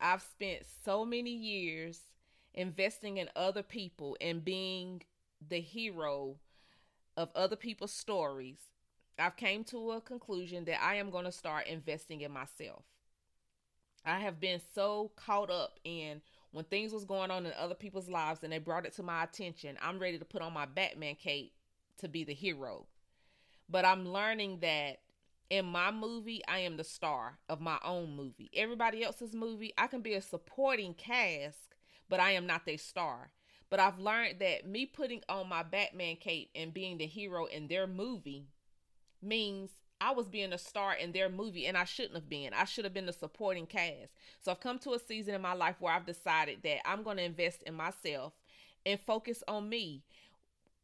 I've 0.00 0.22
spent 0.22 0.62
so 0.84 1.04
many 1.04 1.30
years 1.30 2.00
investing 2.54 3.18
in 3.18 3.28
other 3.36 3.62
people 3.62 4.16
and 4.20 4.44
being 4.44 5.02
the 5.46 5.60
hero 5.60 6.36
of 7.16 7.28
other 7.34 7.56
people's 7.56 7.92
stories 7.92 8.58
I've 9.20 9.36
came 9.36 9.64
to 9.64 9.92
a 9.92 10.00
conclusion 10.00 10.64
that 10.64 10.82
I 10.82 10.96
am 10.96 11.10
going 11.10 11.24
to 11.24 11.32
start 11.32 11.66
investing 11.66 12.20
in 12.20 12.32
myself. 12.32 12.84
I 14.04 14.20
have 14.20 14.40
been 14.40 14.60
so 14.74 15.12
caught 15.16 15.50
up 15.50 15.78
in 15.84 16.22
when 16.52 16.64
things 16.64 16.92
was 16.92 17.04
going 17.04 17.30
on 17.30 17.46
in 17.46 17.52
other 17.58 17.74
people's 17.74 18.08
lives 18.08 18.42
and 18.42 18.52
they 18.52 18.58
brought 18.58 18.86
it 18.86 18.94
to 18.96 19.02
my 19.02 19.22
attention. 19.22 19.76
I'm 19.82 19.98
ready 19.98 20.18
to 20.18 20.24
put 20.24 20.42
on 20.42 20.52
my 20.52 20.66
Batman 20.66 21.16
cape 21.16 21.52
to 21.98 22.08
be 22.08 22.24
the 22.24 22.34
hero. 22.34 22.86
But 23.68 23.84
I'm 23.84 24.08
learning 24.08 24.60
that 24.60 25.00
in 25.50 25.66
my 25.66 25.90
movie, 25.90 26.42
I 26.48 26.60
am 26.60 26.76
the 26.76 26.84
star 26.84 27.38
of 27.48 27.60
my 27.60 27.78
own 27.84 28.16
movie. 28.16 28.50
Everybody 28.54 29.04
else's 29.04 29.34
movie, 29.34 29.74
I 29.76 29.86
can 29.86 30.00
be 30.00 30.14
a 30.14 30.22
supporting 30.22 30.94
cast, 30.94 31.74
but 32.08 32.20
I 32.20 32.32
am 32.32 32.46
not 32.46 32.64
their 32.64 32.78
star. 32.78 33.30
But 33.68 33.80
I've 33.80 33.98
learned 33.98 34.40
that 34.40 34.66
me 34.66 34.86
putting 34.86 35.22
on 35.28 35.48
my 35.48 35.62
Batman 35.62 36.16
cape 36.16 36.50
and 36.54 36.74
being 36.74 36.98
the 36.98 37.06
hero 37.06 37.44
in 37.46 37.68
their 37.68 37.86
movie 37.86 38.46
means 39.22 39.70
I 40.00 40.12
was 40.12 40.28
being 40.28 40.52
a 40.52 40.58
star 40.58 40.94
in 40.94 41.12
their 41.12 41.28
movie 41.28 41.66
and 41.66 41.76
I 41.76 41.84
shouldn't 41.84 42.14
have 42.14 42.28
been. 42.28 42.52
I 42.54 42.64
should 42.64 42.84
have 42.84 42.94
been 42.94 43.06
the 43.06 43.12
supporting 43.12 43.66
cast. 43.66 44.12
So 44.40 44.50
I've 44.50 44.60
come 44.60 44.78
to 44.80 44.94
a 44.94 44.98
season 44.98 45.34
in 45.34 45.42
my 45.42 45.52
life 45.52 45.76
where 45.78 45.92
I've 45.92 46.06
decided 46.06 46.62
that 46.62 46.88
I'm 46.88 47.02
going 47.02 47.18
to 47.18 47.22
invest 47.22 47.62
in 47.64 47.74
myself 47.74 48.32
and 48.86 48.98
focus 48.98 49.42
on 49.46 49.68
me. 49.68 50.02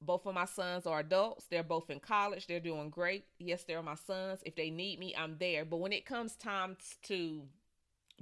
Both 0.02 0.26
of 0.26 0.34
my 0.34 0.44
sons 0.44 0.86
are 0.86 1.00
adults. 1.00 1.46
They're 1.46 1.62
both 1.62 1.88
in 1.88 2.00
college. 2.00 2.46
They're 2.46 2.60
doing 2.60 2.90
great. 2.90 3.24
Yes, 3.38 3.64
they're 3.64 3.82
my 3.82 3.94
sons. 3.94 4.40
If 4.44 4.54
they 4.54 4.68
need 4.68 4.98
me, 4.98 5.14
I'm 5.16 5.38
there. 5.38 5.64
But 5.64 5.78
when 5.78 5.92
it 5.92 6.04
comes 6.04 6.36
time 6.36 6.76
to 7.04 7.42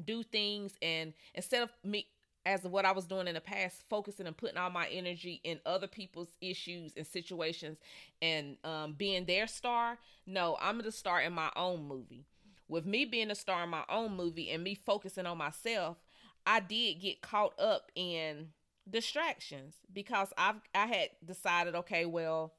do 0.03 0.23
things 0.23 0.75
and 0.83 1.13
instead 1.35 1.63
of 1.63 1.71
me 1.85 2.07
as 2.47 2.65
of 2.65 2.73
what 2.73 2.85
I 2.85 2.93
was 2.93 3.07
doing 3.07 3.27
in 3.27 3.35
the 3.35 3.41
past, 3.41 3.85
focusing 3.89 4.27
and 4.27 4.37
putting 4.37 4.59
all 4.59 4.71
my 4.71 4.87
energy 4.89 5.41
in 5.45 5.61
other 5.65 5.87
people's 5.87 6.33
issues 6.41 6.93
and 6.97 7.07
situations 7.07 7.79
and 8.21 8.57
um, 8.65 8.95
being 8.95 9.25
their 9.25 9.47
star. 9.47 9.99
No, 10.27 10.57
I'm 10.61 10.79
the 10.79 10.93
star 10.93 11.21
in 11.21 11.33
my 11.33 11.51
own 11.57 11.87
movie. 11.89 12.27
With 12.69 12.87
me 12.87 13.05
being 13.05 13.31
a 13.31 13.35
star 13.35 13.65
in 13.65 13.71
my 13.71 13.85
own 13.89 14.17
movie 14.17 14.51
and 14.51 14.63
me 14.63 14.75
focusing 14.75 15.27
on 15.27 15.39
myself, 15.39 15.99
I 16.47 16.61
did 16.61 17.01
get 17.01 17.23
caught 17.23 17.59
up 17.59 17.91
in 17.95 18.49
distractions 18.89 19.77
because 19.93 20.33
I've 20.37 20.57
I 20.75 20.87
had 20.87 21.11
decided, 21.25 21.75
okay, 21.75 22.05
well, 22.05 22.53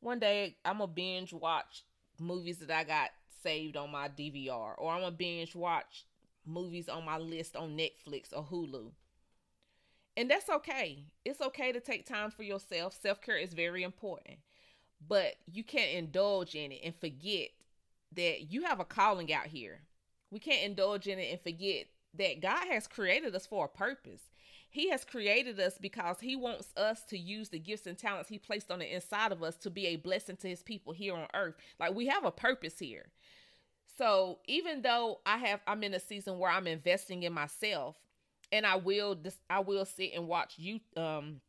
one 0.00 0.18
day 0.18 0.56
I'm 0.64 0.78
gonna 0.78 0.88
binge 0.88 1.32
watch 1.32 1.84
movies 2.18 2.58
that 2.58 2.70
I 2.70 2.84
got 2.84 3.10
saved 3.42 3.76
on 3.76 3.90
my 3.90 4.08
DVR, 4.08 4.74
or 4.78 4.92
I'm 4.92 5.00
gonna 5.00 5.12
binge 5.12 5.54
watch 5.54 6.04
movies 6.50 6.88
on 6.88 7.04
my 7.04 7.18
list 7.18 7.56
on 7.56 7.76
Netflix 7.76 8.32
or 8.34 8.44
Hulu. 8.44 8.90
And 10.16 10.30
that's 10.30 10.50
okay. 10.50 11.04
It's 11.24 11.40
okay 11.40 11.72
to 11.72 11.80
take 11.80 12.06
time 12.06 12.30
for 12.30 12.42
yourself. 12.42 12.98
Self 13.00 13.20
care 13.20 13.36
is 13.36 13.54
very 13.54 13.82
important. 13.82 14.38
But 15.06 15.36
you 15.50 15.64
can't 15.64 15.92
indulge 15.92 16.54
in 16.54 16.72
it 16.72 16.80
and 16.84 16.94
forget 16.94 17.48
that 18.16 18.52
you 18.52 18.64
have 18.64 18.80
a 18.80 18.84
calling 18.84 19.32
out 19.32 19.46
here. 19.46 19.80
We 20.30 20.38
can't 20.38 20.64
indulge 20.64 21.06
in 21.06 21.18
it 21.18 21.30
and 21.30 21.40
forget 21.40 21.86
that 22.18 22.40
God 22.40 22.66
has 22.68 22.86
created 22.86 23.34
us 23.34 23.46
for 23.46 23.64
a 23.64 23.68
purpose. 23.68 24.22
He 24.68 24.90
has 24.90 25.04
created 25.04 25.58
us 25.58 25.78
because 25.80 26.20
He 26.20 26.36
wants 26.36 26.68
us 26.76 27.02
to 27.04 27.18
use 27.18 27.48
the 27.48 27.58
gifts 27.58 27.86
and 27.86 27.98
talents 27.98 28.28
He 28.28 28.38
placed 28.38 28.70
on 28.70 28.78
the 28.78 28.94
inside 28.94 29.32
of 29.32 29.42
us 29.42 29.56
to 29.56 29.70
be 29.70 29.86
a 29.86 29.96
blessing 29.96 30.36
to 30.38 30.48
His 30.48 30.62
people 30.62 30.92
here 30.92 31.14
on 31.14 31.26
earth. 31.34 31.54
Like 31.78 31.94
we 31.94 32.06
have 32.06 32.24
a 32.24 32.30
purpose 32.30 32.78
here. 32.78 33.06
So 34.00 34.38
even 34.46 34.80
though 34.80 35.20
I 35.26 35.36
have, 35.36 35.60
I'm 35.66 35.82
in 35.82 35.92
a 35.92 36.00
season 36.00 36.38
where 36.38 36.50
I'm 36.50 36.66
investing 36.66 37.22
in 37.22 37.34
myself, 37.34 37.96
and 38.50 38.64
I 38.64 38.76
will, 38.76 39.14
I 39.50 39.60
will 39.60 39.84
sit 39.84 40.12
and 40.14 40.26
watch 40.26 40.54
you, 40.56 40.80
um, 40.96 41.42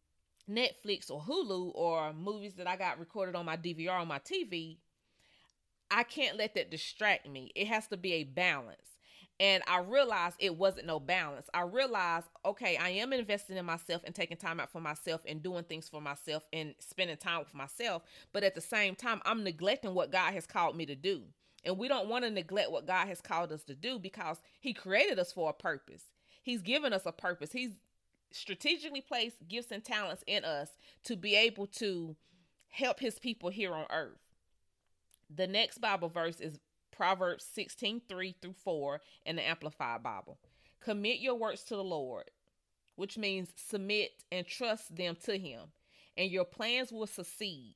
Netflix 0.49 1.09
or 1.09 1.21
Hulu 1.21 1.71
or 1.73 2.11
movies 2.11 2.55
that 2.55 2.67
I 2.67 2.75
got 2.75 2.99
recorded 2.99 3.35
on 3.35 3.45
my 3.45 3.55
DVR 3.55 4.01
on 4.01 4.09
my 4.09 4.19
TV. 4.19 4.79
I 5.89 6.03
can't 6.03 6.37
let 6.37 6.55
that 6.55 6.69
distract 6.69 7.29
me. 7.29 7.53
It 7.55 7.67
has 7.67 7.87
to 7.87 7.95
be 7.95 8.15
a 8.15 8.23
balance. 8.25 8.97
And 9.39 9.63
I 9.65 9.79
realized 9.79 10.35
it 10.39 10.57
wasn't 10.57 10.87
no 10.87 10.99
balance. 10.99 11.47
I 11.53 11.61
realized, 11.61 12.27
okay, 12.43 12.75
I 12.75 12.89
am 12.89 13.13
investing 13.13 13.55
in 13.55 13.65
myself 13.65 14.01
and 14.03 14.13
taking 14.13 14.35
time 14.35 14.59
out 14.59 14.71
for 14.71 14.81
myself 14.81 15.21
and 15.25 15.41
doing 15.41 15.63
things 15.63 15.87
for 15.87 16.01
myself 16.01 16.43
and 16.51 16.75
spending 16.79 17.15
time 17.15 17.39
with 17.39 17.53
myself. 17.53 18.03
But 18.33 18.43
at 18.43 18.55
the 18.55 18.61
same 18.61 18.95
time, 18.95 19.21
I'm 19.23 19.45
neglecting 19.45 19.93
what 19.93 20.11
God 20.11 20.33
has 20.33 20.45
called 20.45 20.75
me 20.75 20.85
to 20.87 20.95
do. 20.95 21.23
And 21.63 21.77
we 21.77 21.87
don't 21.87 22.09
want 22.09 22.23
to 22.25 22.31
neglect 22.31 22.71
what 22.71 22.87
God 22.87 23.07
has 23.07 23.21
called 23.21 23.51
us 23.51 23.63
to 23.63 23.75
do 23.75 23.99
because 23.99 24.37
He 24.59 24.73
created 24.73 25.19
us 25.19 25.31
for 25.31 25.49
a 25.49 25.53
purpose. 25.53 26.03
He's 26.41 26.61
given 26.61 26.91
us 26.91 27.05
a 27.05 27.11
purpose. 27.11 27.51
He's 27.51 27.73
strategically 28.31 29.01
placed 29.01 29.47
gifts 29.47 29.71
and 29.71 29.83
talents 29.83 30.23
in 30.25 30.43
us 30.43 30.69
to 31.03 31.15
be 31.15 31.35
able 31.35 31.67
to 31.67 32.15
help 32.69 32.99
His 32.99 33.19
people 33.19 33.49
here 33.49 33.73
on 33.73 33.85
earth. 33.91 34.17
The 35.33 35.47
next 35.47 35.79
Bible 35.79 36.09
verse 36.09 36.39
is 36.39 36.59
Proverbs 36.91 37.45
16 37.53 38.01
3 38.07 38.35
through 38.41 38.55
4 38.63 39.01
in 39.25 39.35
the 39.35 39.47
Amplified 39.47 40.03
Bible. 40.03 40.37
Commit 40.79 41.19
your 41.19 41.35
works 41.35 41.63
to 41.63 41.75
the 41.75 41.83
Lord, 41.83 42.31
which 42.95 43.17
means 43.17 43.49
submit 43.55 44.11
and 44.31 44.47
trust 44.47 44.95
them 44.95 45.15
to 45.25 45.37
Him, 45.37 45.61
and 46.17 46.31
your 46.31 46.45
plans 46.45 46.91
will 46.91 47.07
succeed 47.07 47.75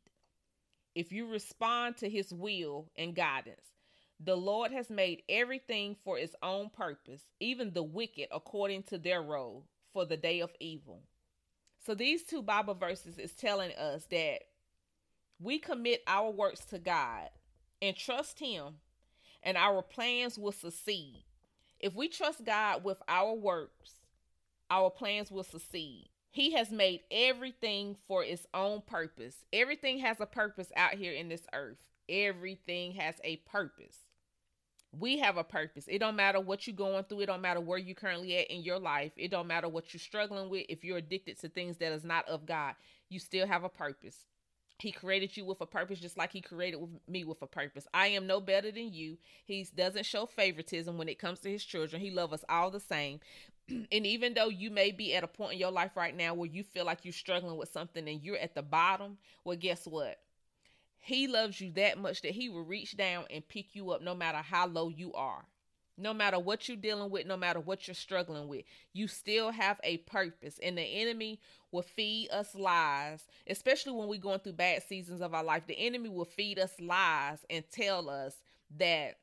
if 0.95 1.11
you 1.11 1.27
respond 1.27 1.97
to 1.97 2.09
His 2.09 2.33
will 2.33 2.89
and 2.97 3.15
guidance. 3.15 3.74
The 4.19 4.35
Lord 4.35 4.71
has 4.71 4.89
made 4.89 5.23
everything 5.27 5.95
for 6.03 6.17
its 6.17 6.35
own 6.41 6.69
purpose, 6.69 7.21
even 7.39 7.73
the 7.73 7.83
wicked 7.83 8.27
according 8.31 8.83
to 8.83 8.97
their 8.97 9.21
role 9.21 9.65
for 9.93 10.05
the 10.05 10.17
day 10.17 10.39
of 10.39 10.51
evil. 10.59 11.01
So 11.85 11.93
these 11.93 12.23
two 12.23 12.41
Bible 12.41 12.73
verses 12.73 13.17
is 13.19 13.33
telling 13.33 13.71
us 13.73 14.05
that 14.05 14.39
we 15.39 15.59
commit 15.59 16.01
our 16.07 16.31
works 16.31 16.65
to 16.65 16.79
God 16.79 17.29
and 17.81 17.95
trust 17.95 18.39
him 18.39 18.75
and 19.43 19.57
our 19.57 19.81
plans 19.81 20.39
will 20.39 20.51
succeed. 20.51 21.23
If 21.79 21.93
we 21.93 22.07
trust 22.07 22.43
God 22.43 22.83
with 22.83 22.97
our 23.07 23.33
works, 23.33 23.91
our 24.71 24.89
plans 24.89 25.29
will 25.29 25.43
succeed. 25.43 26.09
He 26.31 26.51
has 26.53 26.71
made 26.71 27.01
everything 27.11 27.95
for 28.07 28.23
its 28.23 28.47
own 28.53 28.81
purpose. 28.81 29.45
Everything 29.53 29.99
has 29.99 30.19
a 30.19 30.25
purpose 30.25 30.71
out 30.75 30.95
here 30.95 31.13
in 31.13 31.29
this 31.29 31.45
earth. 31.53 31.77
Everything 32.09 32.93
has 32.93 33.15
a 33.23 33.37
purpose. 33.37 33.97
We 34.97 35.19
have 35.19 35.37
a 35.37 35.43
purpose. 35.43 35.85
It 35.87 35.99
don't 35.99 36.15
matter 36.15 36.39
what 36.39 36.65
you're 36.67 36.75
going 36.75 37.03
through. 37.03 37.21
It 37.21 37.25
don't 37.25 37.41
matter 37.41 37.59
where 37.59 37.77
you're 37.77 37.95
currently 37.95 38.37
at 38.37 38.49
in 38.49 38.61
your 38.61 38.79
life. 38.79 39.11
It 39.17 39.29
don't 39.29 39.47
matter 39.47 39.67
what 39.67 39.93
you're 39.93 39.99
struggling 39.99 40.49
with. 40.49 40.65
If 40.69 40.83
you're 40.83 40.97
addicted 40.97 41.39
to 41.41 41.49
things 41.49 41.77
that 41.77 41.91
is 41.91 42.05
not 42.05 42.27
of 42.29 42.45
God, 42.45 42.75
you 43.09 43.19
still 43.19 43.45
have 43.45 43.63
a 43.63 43.69
purpose. 43.69 44.25
He 44.79 44.91
created 44.91 45.35
you 45.37 45.45
with 45.45 45.61
a 45.61 45.65
purpose, 45.65 45.99
just 45.99 46.17
like 46.17 46.33
he 46.33 46.41
created 46.41 46.79
me 47.07 47.23
with 47.23 47.41
a 47.41 47.47
purpose. 47.47 47.87
I 47.93 48.07
am 48.07 48.27
no 48.27 48.41
better 48.41 48.71
than 48.71 48.93
you. 48.93 49.17
He 49.45 49.65
doesn't 49.75 50.05
show 50.05 50.25
favoritism 50.25 50.97
when 50.97 51.07
it 51.07 51.19
comes 51.19 51.39
to 51.41 51.49
his 51.49 51.63
children. 51.63 52.01
He 52.01 52.11
loves 52.11 52.33
us 52.33 52.45
all 52.49 52.71
the 52.71 52.81
same. 52.81 53.21
and 53.69 53.87
even 54.05 54.33
though 54.33 54.49
you 54.49 54.69
may 54.69 54.91
be 54.91 55.15
at 55.15 55.23
a 55.23 55.27
point 55.27 55.53
in 55.53 55.59
your 55.59 55.71
life 55.71 55.95
right 55.95 56.15
now 56.15 56.33
where 56.33 56.49
you 56.49 56.63
feel 56.63 56.85
like 56.85 56.99
you're 57.03 57.13
struggling 57.13 57.57
with 57.57 57.71
something 57.71 58.07
and 58.07 58.21
you're 58.21 58.37
at 58.37 58.53
the 58.53 58.61
bottom, 58.61 59.17
well, 59.45 59.57
guess 59.57 59.85
what? 59.87 60.19
He 61.05 61.27
loves 61.27 61.61
you 61.61 61.71
that 61.73 61.99
much 61.99 62.23
that 62.23 62.31
he 62.31 62.49
will 62.49 62.63
reach 62.63 62.97
down 62.97 63.25
and 63.29 63.47
pick 63.47 63.75
you 63.75 63.91
up 63.91 64.01
no 64.01 64.15
matter 64.15 64.39
how 64.39 64.65
low 64.65 64.89
you 64.89 65.13
are. 65.13 65.45
No 65.99 66.15
matter 66.15 66.39
what 66.39 66.67
you're 66.67 66.75
dealing 66.75 67.11
with, 67.11 67.27
no 67.27 67.37
matter 67.37 67.59
what 67.59 67.87
you're 67.87 67.93
struggling 67.93 68.47
with, 68.47 68.65
you 68.91 69.07
still 69.07 69.51
have 69.51 69.79
a 69.83 69.97
purpose. 69.97 70.59
And 70.63 70.75
the 70.75 70.81
enemy 70.81 71.39
will 71.71 71.83
feed 71.83 72.31
us 72.31 72.55
lies, 72.55 73.23
especially 73.45 73.91
when 73.93 74.07
we're 74.07 74.19
going 74.19 74.39
through 74.39 74.53
bad 74.53 74.81
seasons 74.81 75.21
of 75.21 75.35
our 75.35 75.43
life. 75.43 75.67
The 75.67 75.77
enemy 75.77 76.09
will 76.09 76.25
feed 76.25 76.57
us 76.57 76.71
lies 76.79 77.45
and 77.51 77.63
tell 77.71 78.09
us 78.09 78.41
that 78.77 79.19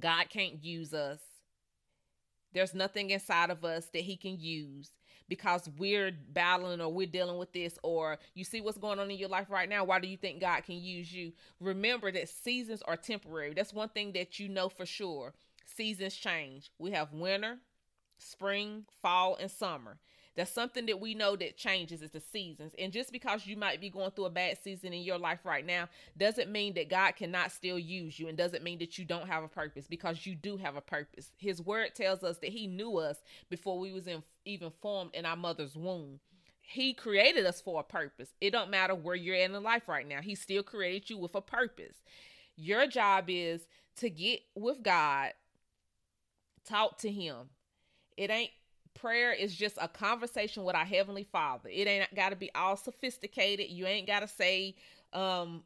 God 0.00 0.30
can't 0.30 0.64
use 0.64 0.94
us. 0.94 1.20
There's 2.54 2.72
nothing 2.72 3.10
inside 3.10 3.50
of 3.50 3.62
us 3.62 3.84
that 3.92 4.04
he 4.04 4.16
can 4.16 4.40
use 4.40 4.90
because 5.28 5.68
we're 5.78 6.12
battling 6.32 6.80
or 6.80 6.92
we're 6.92 7.06
dealing 7.06 7.38
with 7.38 7.52
this 7.52 7.78
or 7.82 8.18
you 8.34 8.44
see 8.44 8.60
what's 8.60 8.78
going 8.78 8.98
on 8.98 9.10
in 9.10 9.18
your 9.18 9.28
life 9.28 9.50
right 9.50 9.68
now 9.68 9.84
why 9.84 9.98
do 9.98 10.08
you 10.08 10.16
think 10.16 10.40
god 10.40 10.62
can 10.64 10.76
use 10.76 11.12
you 11.12 11.32
remember 11.60 12.10
that 12.12 12.28
seasons 12.28 12.82
are 12.82 12.96
temporary 12.96 13.52
that's 13.54 13.72
one 13.72 13.88
thing 13.88 14.12
that 14.12 14.38
you 14.38 14.48
know 14.48 14.68
for 14.68 14.86
sure 14.86 15.32
seasons 15.66 16.14
change. 16.14 16.70
We 16.78 16.92
have 16.92 17.12
winter, 17.12 17.58
spring, 18.18 18.84
fall, 19.02 19.36
and 19.40 19.50
summer. 19.50 19.98
That's 20.36 20.50
something 20.50 20.86
that 20.86 21.00
we 21.00 21.14
know 21.14 21.36
that 21.36 21.56
changes 21.56 22.02
is 22.02 22.10
the 22.10 22.20
seasons. 22.20 22.72
And 22.78 22.92
just 22.92 23.12
because 23.12 23.46
you 23.46 23.56
might 23.56 23.80
be 23.80 23.88
going 23.88 24.10
through 24.10 24.26
a 24.26 24.30
bad 24.30 24.58
season 24.62 24.92
in 24.92 25.02
your 25.02 25.18
life 25.18 25.40
right 25.44 25.64
now 25.64 25.88
doesn't 26.16 26.50
mean 26.50 26.74
that 26.74 26.90
God 26.90 27.12
cannot 27.16 27.52
still 27.52 27.78
use 27.78 28.18
you 28.18 28.28
and 28.28 28.36
doesn't 28.36 28.64
mean 28.64 28.78
that 28.80 28.98
you 28.98 29.04
don't 29.04 29.28
have 29.28 29.44
a 29.44 29.48
purpose 29.48 29.86
because 29.86 30.26
you 30.26 30.34
do 30.34 30.56
have 30.56 30.76
a 30.76 30.80
purpose. 30.80 31.30
His 31.36 31.62
word 31.62 31.94
tells 31.94 32.24
us 32.24 32.38
that 32.38 32.50
he 32.50 32.66
knew 32.66 32.98
us 32.98 33.22
before 33.48 33.78
we 33.78 33.92
was 33.92 34.06
in, 34.06 34.22
even 34.44 34.72
formed 34.82 35.14
in 35.14 35.24
our 35.24 35.36
mother's 35.36 35.76
womb. 35.76 36.20
He 36.60 36.94
created 36.94 37.46
us 37.46 37.60
for 37.60 37.80
a 37.80 37.84
purpose. 37.84 38.30
It 38.40 38.50
don't 38.50 38.70
matter 38.70 38.94
where 38.94 39.14
you're 39.14 39.36
in 39.36 39.52
life 39.62 39.88
right 39.88 40.08
now. 40.08 40.20
He 40.20 40.34
still 40.34 40.62
created 40.62 41.10
you 41.10 41.18
with 41.18 41.34
a 41.34 41.40
purpose. 41.40 42.02
Your 42.56 42.86
job 42.86 43.26
is 43.28 43.66
to 43.96 44.10
get 44.10 44.40
with 44.56 44.82
God 44.82 45.32
Talk 46.64 46.98
to 46.98 47.10
him. 47.10 47.50
It 48.16 48.30
ain't 48.30 48.50
prayer 48.94 49.32
is 49.32 49.54
just 49.54 49.76
a 49.80 49.88
conversation 49.88 50.64
with 50.64 50.76
our 50.76 50.84
heavenly 50.84 51.24
father. 51.24 51.68
It 51.68 51.86
ain't 51.86 52.14
got 52.14 52.30
to 52.30 52.36
be 52.36 52.50
all 52.54 52.76
sophisticated. 52.76 53.70
You 53.70 53.86
ain't 53.86 54.06
got 54.06 54.20
to 54.20 54.28
say 54.28 54.76
um 55.12 55.62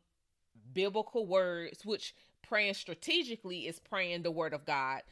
biblical 0.75 1.26
words, 1.26 1.85
which 1.85 2.14
praying 2.42 2.75
strategically 2.75 3.66
is 3.66 3.78
praying 3.78 4.23
the 4.23 4.30
word 4.30 4.54
of 4.54 4.64
God. 4.64 5.02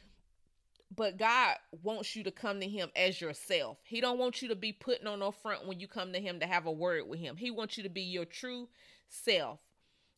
But 0.95 1.17
God 1.17 1.57
wants 1.83 2.15
you 2.15 2.23
to 2.23 2.31
come 2.31 2.61
to 2.61 2.67
him 2.67 2.89
as 2.95 3.19
yourself. 3.19 3.77
He 3.83 3.99
don't 3.99 4.17
want 4.17 4.41
you 4.41 4.47
to 4.49 4.55
be 4.55 4.71
putting 4.71 5.07
on 5.07 5.19
no 5.19 5.31
front 5.31 5.67
when 5.67 5.79
you 5.79 5.87
come 5.87 6.13
to 6.13 6.19
him 6.19 6.39
to 6.39 6.47
have 6.47 6.65
a 6.65 6.71
word 6.71 7.07
with 7.07 7.19
him. 7.19 7.35
He 7.35 7.51
wants 7.51 7.77
you 7.77 7.83
to 7.83 7.89
be 7.89 8.03
your 8.03 8.25
true 8.25 8.69
self. 9.09 9.59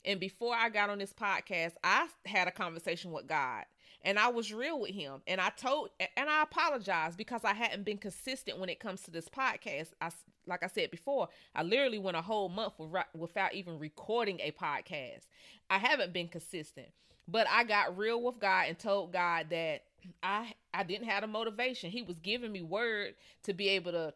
And 0.06 0.20
before 0.20 0.56
I 0.56 0.70
got 0.70 0.90
on 0.90 1.00
this 1.00 1.12
podcast, 1.12 1.74
I 1.84 2.08
had 2.26 2.48
a 2.48 2.52
conversation 2.52 3.12
with 3.12 3.28
God 3.28 3.66
and 4.04 4.18
I 4.18 4.30
was 4.30 4.54
real 4.54 4.80
with 4.80 4.92
him. 4.92 5.22
And 5.28 5.42
I 5.42 5.50
told, 5.50 5.90
and 6.00 6.30
I 6.30 6.44
apologized 6.44 7.18
because 7.18 7.44
I 7.44 7.54
hadn't 7.54 7.84
been 7.84 7.98
consistent 7.98 8.60
when 8.60 8.70
it 8.70 8.80
comes 8.80 9.02
to 9.04 9.12
this 9.12 9.28
podcast. 9.28 9.90
I, 10.02 10.10
like 10.48 10.64
I 10.64 10.68
said 10.68 10.92
before, 10.92 11.28
I 11.54 11.64
literally 11.64 12.00
went 12.00 12.18
a 12.18 12.22
whole 12.22 12.50
month 12.50 12.74
without 13.14 13.54
even 13.54 13.78
recording 13.78 14.40
a 14.40 14.52
podcast. 14.52 15.28
I 15.70 15.78
haven't 15.78 16.14
been 16.14 16.30
consistent, 16.30 16.88
but 17.28 17.48
I 17.50 17.64
got 17.64 17.98
real 17.98 18.22
with 18.22 18.40
God 18.40 18.66
and 18.68 18.80
told 18.80 19.12
God 19.12 19.48
that 19.50 19.84
I 20.24 20.54
I 20.74 20.84
didn't 20.84 21.10
have 21.10 21.22
the 21.22 21.28
motivation. 21.28 21.92
He 21.92 22.02
was 22.02 22.20
giving 22.20 22.52
me 22.54 22.62
word 22.62 23.16
to 23.44 23.54
be 23.54 23.68
able 23.70 23.92
to 23.92 24.14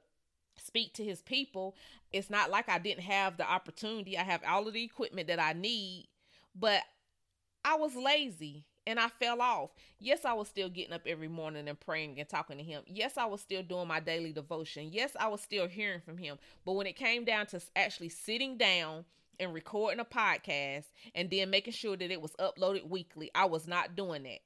speak 0.57 0.93
to 0.93 1.03
his 1.03 1.21
people. 1.21 1.75
It's 2.13 2.29
not 2.29 2.49
like 2.49 2.69
I 2.69 2.79
didn't 2.79 3.03
have 3.03 3.35
the 3.35 3.49
opportunity. 3.49 4.17
I 4.17 4.23
have 4.23 4.41
all 4.47 4.67
of 4.67 4.73
the 4.73 4.83
equipment 4.83 5.27
that 5.27 5.39
I 5.41 5.53
need, 5.53 6.07
but 6.55 6.83
I 7.65 7.75
was 7.75 7.95
lazy 7.95 8.65
and 8.85 8.99
I 8.99 9.07
fell 9.07 9.41
off. 9.41 9.71
Yes, 9.99 10.25
I 10.25 10.33
was 10.33 10.47
still 10.47 10.69
getting 10.69 10.93
up 10.93 11.03
every 11.05 11.27
morning 11.27 11.67
and 11.67 11.79
praying 11.79 12.19
and 12.19 12.27
talking 12.27 12.57
to 12.57 12.63
him. 12.63 12.83
Yes, 12.87 13.17
I 13.17 13.25
was 13.25 13.41
still 13.41 13.63
doing 13.63 13.87
my 13.87 13.99
daily 13.99 14.33
devotion. 14.33 14.89
Yes, 14.91 15.11
I 15.19 15.27
was 15.27 15.41
still 15.41 15.67
hearing 15.67 16.01
from 16.01 16.17
him. 16.17 16.37
But 16.65 16.73
when 16.73 16.87
it 16.87 16.95
came 16.95 17.23
down 17.23 17.47
to 17.47 17.61
actually 17.75 18.09
sitting 18.09 18.57
down 18.57 19.05
and 19.39 19.53
recording 19.53 19.99
a 19.99 20.05
podcast 20.05 20.85
and 21.15 21.29
then 21.29 21.49
making 21.49 21.73
sure 21.73 21.95
that 21.95 22.11
it 22.11 22.21
was 22.21 22.33
uploaded 22.39 22.87
weekly, 22.89 23.31
I 23.33 23.45
was 23.45 23.67
not 23.67 23.95
doing 23.95 24.23
that. 24.23 24.41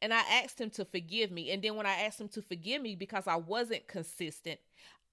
And 0.00 0.12
I 0.12 0.20
asked 0.42 0.60
him 0.60 0.70
to 0.70 0.84
forgive 0.84 1.30
me. 1.30 1.50
And 1.50 1.62
then 1.62 1.76
when 1.76 1.86
I 1.86 1.92
asked 1.92 2.20
him 2.20 2.28
to 2.30 2.42
forgive 2.42 2.82
me 2.82 2.96
because 2.96 3.26
I 3.26 3.36
wasn't 3.36 3.86
consistent, 3.86 4.58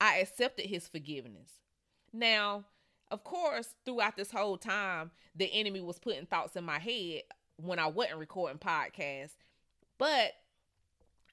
I 0.01 0.17
accepted 0.17 0.65
his 0.65 0.88
forgiveness. 0.88 1.51
Now, 2.12 2.63
of 3.12 3.24
course, 3.24 3.75
throughout 3.86 4.15
this 4.15 4.31
whole 4.31 4.57
time, 4.57 5.12
the 5.36 5.51
enemy 5.53 5.81
was 5.81 6.00
putting 6.00 6.25
thoughts 6.25 6.55
in 6.55 6.63
my 6.63 6.79
head 6.79 7.24
when 7.62 7.80
I 7.80 7.88
wasn't 7.88 8.20
recording 8.20 8.60
podcasts. 8.60 9.36
But 9.98 10.34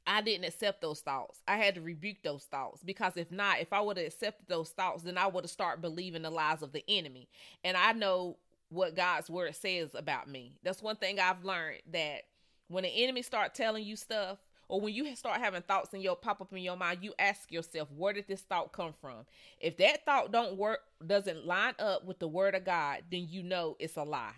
I 0.06 0.22
didn't 0.22 0.46
accept 0.46 0.80
those 0.80 1.00
thoughts. 1.00 1.40
I 1.48 1.56
had 1.56 1.74
to 1.74 1.80
rebuke 1.80 2.18
those 2.22 2.44
thoughts 2.44 2.82
because 2.84 3.16
if 3.16 3.32
not, 3.32 3.60
if 3.60 3.72
I 3.72 3.80
would 3.80 3.96
have 3.96 4.06
accepted 4.06 4.46
those 4.48 4.70
thoughts, 4.70 5.02
then 5.02 5.18
I 5.18 5.26
would 5.26 5.44
have 5.44 5.50
started 5.50 5.82
believing 5.82 6.22
the 6.22 6.30
lies 6.30 6.62
of 6.62 6.72
the 6.72 6.84
enemy. 6.88 7.28
And 7.64 7.76
I 7.76 7.92
know 7.92 8.36
what 8.68 8.94
God's 8.94 9.28
word 9.28 9.54
says 9.56 9.94
about 9.94 10.28
me. 10.28 10.52
That's 10.62 10.82
one 10.82 10.96
thing 10.96 11.18
I've 11.18 11.44
learned 11.44 11.82
that 11.92 12.22
when 12.68 12.84
the 12.84 13.04
enemy 13.04 13.22
start 13.22 13.54
telling 13.54 13.84
you 13.84 13.96
stuff 13.96 14.38
or 14.68 14.80
when 14.80 14.94
you 14.94 15.14
start 15.16 15.40
having 15.40 15.62
thoughts 15.62 15.94
in 15.94 16.00
your 16.00 16.16
pop 16.16 16.40
up 16.40 16.52
in 16.52 16.58
your 16.58 16.76
mind, 16.76 16.98
you 17.02 17.12
ask 17.18 17.50
yourself, 17.50 17.88
where 17.96 18.12
did 18.12 18.26
this 18.28 18.42
thought 18.42 18.72
come 18.72 18.94
from? 19.00 19.26
If 19.60 19.76
that 19.78 20.04
thought 20.04 20.32
don't 20.32 20.56
work 20.56 20.80
doesn't 21.04 21.46
line 21.46 21.74
up 21.78 22.04
with 22.04 22.18
the 22.18 22.28
word 22.28 22.54
of 22.54 22.64
God, 22.64 23.02
then 23.10 23.26
you 23.28 23.42
know 23.42 23.76
it's 23.78 23.96
a 23.96 24.02
lie. 24.02 24.34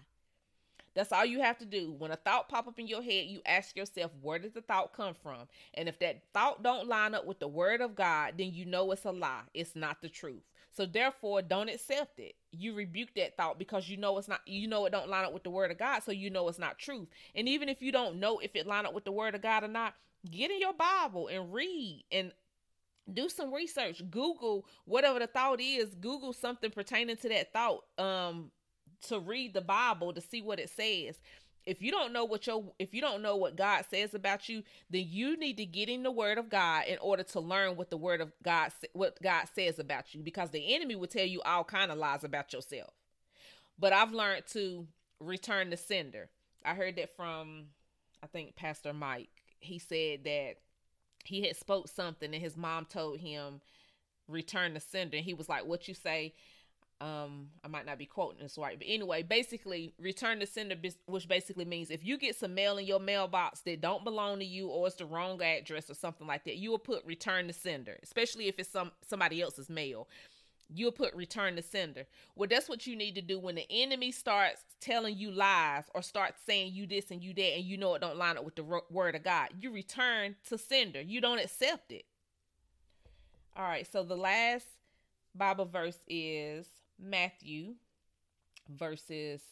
That's 0.99 1.13
all 1.13 1.25
you 1.25 1.41
have 1.41 1.59
to 1.59 1.65
do. 1.65 1.95
When 1.97 2.11
a 2.11 2.17
thought 2.17 2.49
pop 2.49 2.67
up 2.67 2.77
in 2.81 2.89
your 2.89 3.03
head, 3.03 3.27
you 3.27 3.41
ask 3.47 3.77
yourself, 3.77 4.11
where 4.21 4.41
did 4.41 4.53
the 4.53 4.63
thought 4.63 4.93
come 4.93 5.15
from? 5.15 5.47
And 5.75 5.89
if 5.89 6.01
that 6.01 6.25
thought 6.35 6.65
don't 6.65 6.89
line 6.89 7.15
up 7.15 7.25
with 7.25 7.39
the 7.39 7.47
word 7.47 7.81
of 7.81 7.95
God, 7.95 8.35
then 8.37 8.53
you 8.53 8.65
know 8.65 8.91
it's 8.91 9.05
a 9.05 9.13
lie. 9.13 9.43
It's 9.55 9.77
not 9.77 10.03
the 10.03 10.09
truth. 10.09 10.43
So 10.73 10.87
therefore, 10.87 11.41
don't 11.41 11.69
accept 11.69 12.19
it. 12.19 12.35
You 12.51 12.75
rebuke 12.75 13.11
that 13.15 13.37
thought 13.37 13.61
because 13.61 13.89
you 13.89 13.97
know 13.97 14.19
it's 14.19 14.27
not 14.27 14.41
you 14.45 14.67
know 14.67 14.87
it 14.87 14.91
don't 14.91 15.09
line 15.09 15.25
up 15.25 15.33
with 15.33 15.45
the 15.45 15.51
word 15.51 15.71
of 15.71 15.79
God, 15.79 16.03
so 16.03 16.11
you 16.11 16.31
know 16.31 16.49
it's 16.49 16.59
not 16.59 16.79
truth. 16.79 17.07
And 17.37 17.49
even 17.49 17.69
if 17.69 17.81
you 17.81 17.93
don't 17.93 18.19
know 18.19 18.41
if 18.41 18.57
it 18.57 18.67
line 18.67 18.85
up 18.85 18.93
with 18.93 19.05
the 19.05 19.13
word 19.13 19.37
of 19.37 19.43
God 19.43 19.63
or 19.63 19.69
not, 19.69 19.95
get 20.29 20.51
in 20.51 20.59
your 20.59 20.75
Bible 20.75 21.29
and 21.29 21.55
read 21.55 22.05
and 22.11 22.33
do 23.13 23.29
some 23.29 23.55
research. 23.55 24.03
Google 24.11 24.67
whatever 24.85 25.21
the 25.21 25.29
thought 25.29 25.61
is, 25.61 25.95
Google 25.95 26.33
something 26.33 26.73
pertaining 26.73 27.17
to 27.19 27.29
that 27.29 27.53
thought. 27.53 27.85
Um 27.99 28.51
to 29.03 29.19
read 29.19 29.55
the 29.55 29.61
Bible 29.61 30.13
to 30.13 30.21
see 30.21 30.43
what 30.43 30.59
it 30.59 30.71
says. 30.71 31.19
If 31.65 31.83
you 31.83 31.91
don't 31.91 32.13
know 32.13 32.25
what 32.25 32.47
your 32.47 32.65
if 32.79 32.95
you 32.95 33.01
don't 33.01 33.21
know 33.21 33.37
what 33.37 33.57
God 33.57 33.85
says 33.91 34.15
about 34.15 34.49
you, 34.49 34.63
then 34.89 35.05
you 35.07 35.37
need 35.37 35.59
to 35.59 35.67
get 35.67 35.89
in 35.89 36.03
the 36.03 36.11
word 36.11 36.39
of 36.39 36.49
God 36.49 36.85
in 36.87 36.99
order 36.99 37.23
to 37.25 37.41
learn 37.41 37.77
what 37.77 37.91
the 37.91 37.97
word 37.97 38.21
of 38.23 38.33
God 38.43 38.73
what 38.95 39.21
God 39.23 39.47
says 39.55 39.79
about 39.79 40.15
you 40.15 40.23
because 40.23 40.51
the 40.51 40.75
enemy 40.75 40.97
will 40.97 41.07
tell 41.07 41.27
you 41.27 41.43
all 41.43 41.65
kind 41.65 41.91
of 41.93 41.99
lies 41.99 42.25
about 42.25 42.53
yourself. 42.53 42.91
But 43.79 43.93
I've 43.93 44.13
learned 44.13 44.47
to 44.53 44.87
return 45.21 45.71
the 45.71 45.77
sender. 45.77 46.31
I 46.65 46.75
heard 46.75 46.97
that 46.97 47.15
from 47.15 47.67
I 48.23 48.27
think 48.27 48.57
Pastor 48.57 48.93
Mike. 48.93 49.29
He 49.61 49.79
said 49.79 50.25
that 50.25 50.55
he 51.25 51.43
had 51.43 51.57
spoke 51.57 51.89
something 51.89 52.33
and 52.33 52.43
his 52.43 52.57
mom 52.57 52.87
told 52.87 53.19
him 53.19 53.61
return 54.27 54.75
the 54.75 54.81
sender 54.81 55.17
and 55.17 55.27
he 55.27 55.35
was 55.35 55.49
like 55.49 55.67
what 55.67 55.89
you 55.89 55.95
say 55.95 56.35
um 57.01 57.49
i 57.63 57.69
might 57.69 57.87
not 57.87 57.97
be 57.97 58.07
quoting 58.07 58.41
this 58.41 58.59
right 58.59 58.77
but 58.79 58.87
anyway 58.91 59.23
basically 59.23 59.95
return 60.01 60.41
to 60.41 60.47
sender 60.47 60.75
which 61.07 61.29
basically 61.29 61.65
means 61.65 61.91
if 61.91 62.05
you 62.05 62.19
get 62.19 62.35
some 62.35 62.55
mail 62.55 62.77
in 62.77 62.85
your 62.85 62.99
mailbox 62.99 63.61
that 63.61 63.81
don't 63.81 64.03
belong 64.03 64.41
to 64.41 64.45
you 64.45 64.67
or 64.67 64.89
it's 64.89 64.97
the 64.97 65.07
wrong 65.07 65.41
address 65.41 65.89
or 65.89 65.95
something 65.95 66.27
like 66.27 66.45
that 66.45 66.57
you 66.57 66.71
will 66.71 66.79
put 66.79 67.05
return 67.05 67.47
to 67.47 67.53
sender 67.53 67.97
especially 68.03 68.49
if 68.49 68.59
it's 68.59 68.69
some 68.69 68.91
somebody 69.07 69.41
else's 69.41 69.69
mail. 69.69 70.09
You'll 70.71 70.93
put 70.93 71.15
return 71.15 71.57
to 71.57 71.63
sender. 71.63 72.07
Well 72.37 72.49
that's 72.49 72.69
what 72.69 72.87
you 72.87 72.95
need 72.95 73.15
to 73.15 73.23
do 73.23 73.39
when 73.39 73.55
the 73.55 73.67
enemy 73.71 74.13
starts 74.13 74.63
telling 74.81 75.17
you 75.17 75.31
lies 75.31 75.85
or 75.95 76.03
starts 76.03 76.41
saying 76.45 76.75
you 76.75 76.87
this 76.87 77.11
and 77.11 77.23
you 77.23 77.33
that 77.35 77.57
and 77.57 77.65
you 77.65 77.77
know 77.77 77.95
it 77.95 78.01
don't 78.01 78.19
line 78.19 78.37
up 78.37 78.45
with 78.45 78.57
the 78.57 78.81
word 78.91 79.15
of 79.15 79.23
god 79.25 79.49
you 79.61 79.71
return 79.71 80.37
to 80.49 80.59
sender. 80.59 81.01
You 81.01 81.21
don't 81.21 81.39
accept 81.39 81.93
it. 81.93 82.05
All 83.57 83.65
right 83.65 83.91
so 83.91 84.03
the 84.03 84.17
last 84.17 84.67
bible 85.35 85.65
verse 85.67 85.99
is 86.09 86.67
Matthew 87.01 87.75
verses 88.69 89.43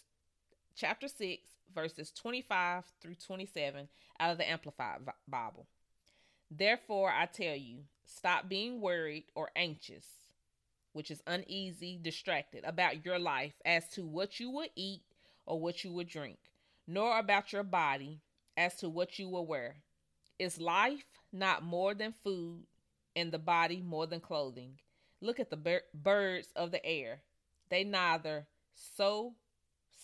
chapter 0.75 1.09
6 1.09 1.43
verses 1.75 2.11
25 2.13 2.85
through 3.01 3.15
27 3.15 3.89
out 4.21 4.33
of 4.33 4.39
the 4.39 4.49
amplified 4.49 4.99
bible. 5.27 5.67
Therefore 6.51 7.11
i 7.11 7.27
tell 7.27 7.57
you 7.57 7.85
stop 8.05 8.49
being 8.49 8.81
worried 8.81 9.25
or 9.35 9.51
anxious 9.57 10.07
which 10.93 11.11
is 11.11 11.23
uneasy 11.27 11.99
distracted 12.03 12.65
about 12.65 13.05
your 13.05 13.19
life 13.19 13.55
as 13.65 13.89
to 13.89 14.05
what 14.05 14.41
you 14.41 14.51
will 14.51 14.69
eat 14.75 15.03
or 15.47 15.61
what 15.61 15.85
you 15.85 15.93
will 15.93 16.05
drink 16.05 16.39
nor 16.87 17.19
about 17.19 17.53
your 17.53 17.63
body 17.63 18.21
as 18.57 18.77
to 18.77 18.89
what 18.89 19.19
you 19.19 19.29
will 19.29 19.47
wear. 19.47 19.77
Is 20.39 20.61
life 20.61 21.05
not 21.33 21.63
more 21.63 21.95
than 21.95 22.15
food 22.25 22.65
and 23.15 23.33
the 23.33 23.39
body 23.39 23.83
more 23.83 24.07
than 24.07 24.21
clothing? 24.21 24.79
Look 25.21 25.41
at 25.41 25.51
the 25.51 25.57
bir- 25.57 25.83
birds 25.95 26.49
of 26.55 26.71
the 26.71 26.85
air 26.85 27.23
they 27.69 27.85
neither 27.85 28.47
sow 28.75 29.35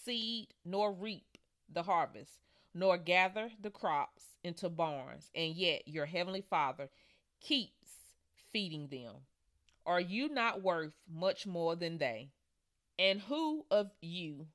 seed 0.04 0.48
nor 0.64 0.92
reap 0.92 1.38
the 1.72 1.82
harvest, 1.82 2.40
nor 2.74 2.98
gather 2.98 3.50
the 3.60 3.70
crops 3.70 4.24
into 4.44 4.68
barns, 4.68 5.30
and 5.34 5.54
yet 5.54 5.86
your 5.86 6.06
heavenly 6.06 6.44
Father 6.48 6.88
keeps 7.40 7.88
feeding 8.52 8.88
them. 8.88 9.14
Are 9.84 10.00
you 10.00 10.28
not 10.28 10.62
worth 10.62 10.94
much 11.12 11.46
more 11.46 11.74
than 11.76 11.98
they? 11.98 12.30
And 12.98 13.20
who 13.20 13.64
of 13.70 13.90
you, 14.00 14.46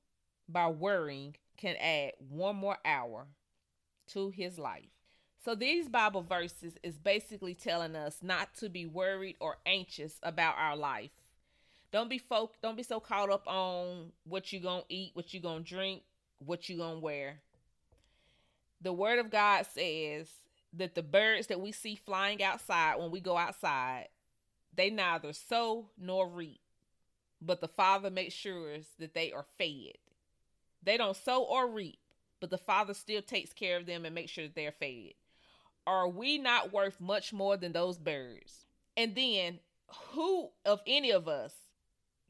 by 0.48 0.68
worrying, 0.68 1.36
can 1.56 1.76
add 1.76 2.12
one 2.28 2.56
more 2.56 2.78
hour 2.84 3.26
to 4.12 4.30
his 4.30 4.58
life? 4.58 4.90
So 5.44 5.54
these 5.54 5.88
Bible 5.88 6.22
verses 6.22 6.74
is 6.82 6.98
basically 6.98 7.54
telling 7.54 7.96
us 7.96 8.18
not 8.22 8.54
to 8.56 8.68
be 8.68 8.86
worried 8.86 9.36
or 9.40 9.58
anxious 9.66 10.18
about 10.22 10.56
our 10.58 10.76
life. 10.76 11.10
Don't 11.90 12.10
be 12.10 12.18
folk 12.18 12.54
don't 12.62 12.76
be 12.76 12.82
so 12.82 13.00
caught 13.00 13.30
up 13.30 13.46
on 13.46 14.12
what 14.24 14.52
you 14.52 14.60
gonna 14.60 14.82
eat, 14.88 15.12
what 15.14 15.32
you 15.32 15.40
gonna 15.40 15.60
drink, 15.60 16.02
what 16.38 16.68
you 16.68 16.76
gonna 16.76 16.98
wear. 16.98 17.40
The 18.80 18.92
word 18.92 19.18
of 19.18 19.30
God 19.30 19.66
says 19.66 20.28
that 20.74 20.94
the 20.94 21.02
birds 21.02 21.46
that 21.46 21.60
we 21.60 21.72
see 21.72 21.96
flying 21.96 22.42
outside 22.42 22.96
when 22.98 23.10
we 23.10 23.20
go 23.20 23.36
outside, 23.36 24.08
they 24.74 24.90
neither 24.90 25.32
sow 25.32 25.88
nor 25.98 26.28
reap, 26.28 26.60
but 27.40 27.60
the 27.60 27.68
Father 27.68 28.10
makes 28.10 28.34
sure 28.34 28.76
that 28.98 29.14
they 29.14 29.32
are 29.32 29.46
fed. 29.56 29.96
They 30.82 30.96
don't 30.96 31.16
sow 31.16 31.42
or 31.42 31.68
reap, 31.68 31.98
but 32.38 32.50
the 32.50 32.58
Father 32.58 32.94
still 32.94 33.22
takes 33.22 33.52
care 33.52 33.78
of 33.78 33.86
them 33.86 34.04
and 34.04 34.14
makes 34.14 34.30
sure 34.30 34.44
that 34.44 34.54
they're 34.54 34.72
fed. 34.72 35.14
Are 35.86 36.08
we 36.08 36.36
not 36.36 36.72
worth 36.72 37.00
much 37.00 37.32
more 37.32 37.56
than 37.56 37.72
those 37.72 37.98
birds? 37.98 38.66
And 38.96 39.14
then, 39.14 39.60
who 40.12 40.50
of 40.66 40.82
any 40.86 41.10
of 41.10 41.28
us 41.28 41.54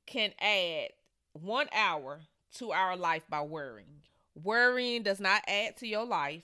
can 0.09 0.33
add 0.41 0.89
one 1.33 1.69
hour 1.73 2.21
to 2.57 2.73
our 2.73 2.97
life 2.97 3.25
by 3.29 3.43
worrying. 3.43 4.03
Worrying 4.35 5.03
does 5.03 5.21
not 5.21 5.43
add 5.47 5.77
to 5.79 5.87
your 5.87 6.05
life. 6.05 6.43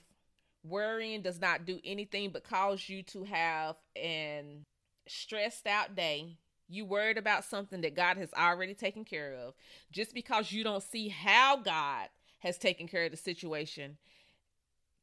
Worrying 0.63 1.21
does 1.21 1.39
not 1.39 1.65
do 1.65 1.79
anything 1.83 2.31
but 2.31 2.43
cause 2.43 2.87
you 2.87 3.03
to 3.03 3.23
have 3.23 3.75
an 3.95 4.65
stressed 5.07 5.67
out 5.67 5.95
day. 5.95 6.37
You 6.67 6.85
worried 6.85 7.17
about 7.17 7.43
something 7.43 7.81
that 7.81 7.95
God 7.95 8.17
has 8.17 8.33
already 8.33 8.73
taken 8.73 9.05
care 9.05 9.33
of. 9.33 9.53
Just 9.91 10.13
because 10.13 10.51
you 10.51 10.63
don't 10.63 10.83
see 10.83 11.09
how 11.09 11.57
God 11.57 12.09
has 12.39 12.57
taken 12.57 12.87
care 12.87 13.05
of 13.05 13.11
the 13.11 13.17
situation 13.17 13.97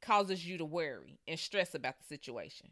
causes 0.01 0.45
you 0.45 0.59
to 0.59 0.65
worry 0.65 1.19
and 1.29 1.39
stress 1.39 1.75
about 1.75 1.99
the 1.99 2.05
situation. 2.05 2.71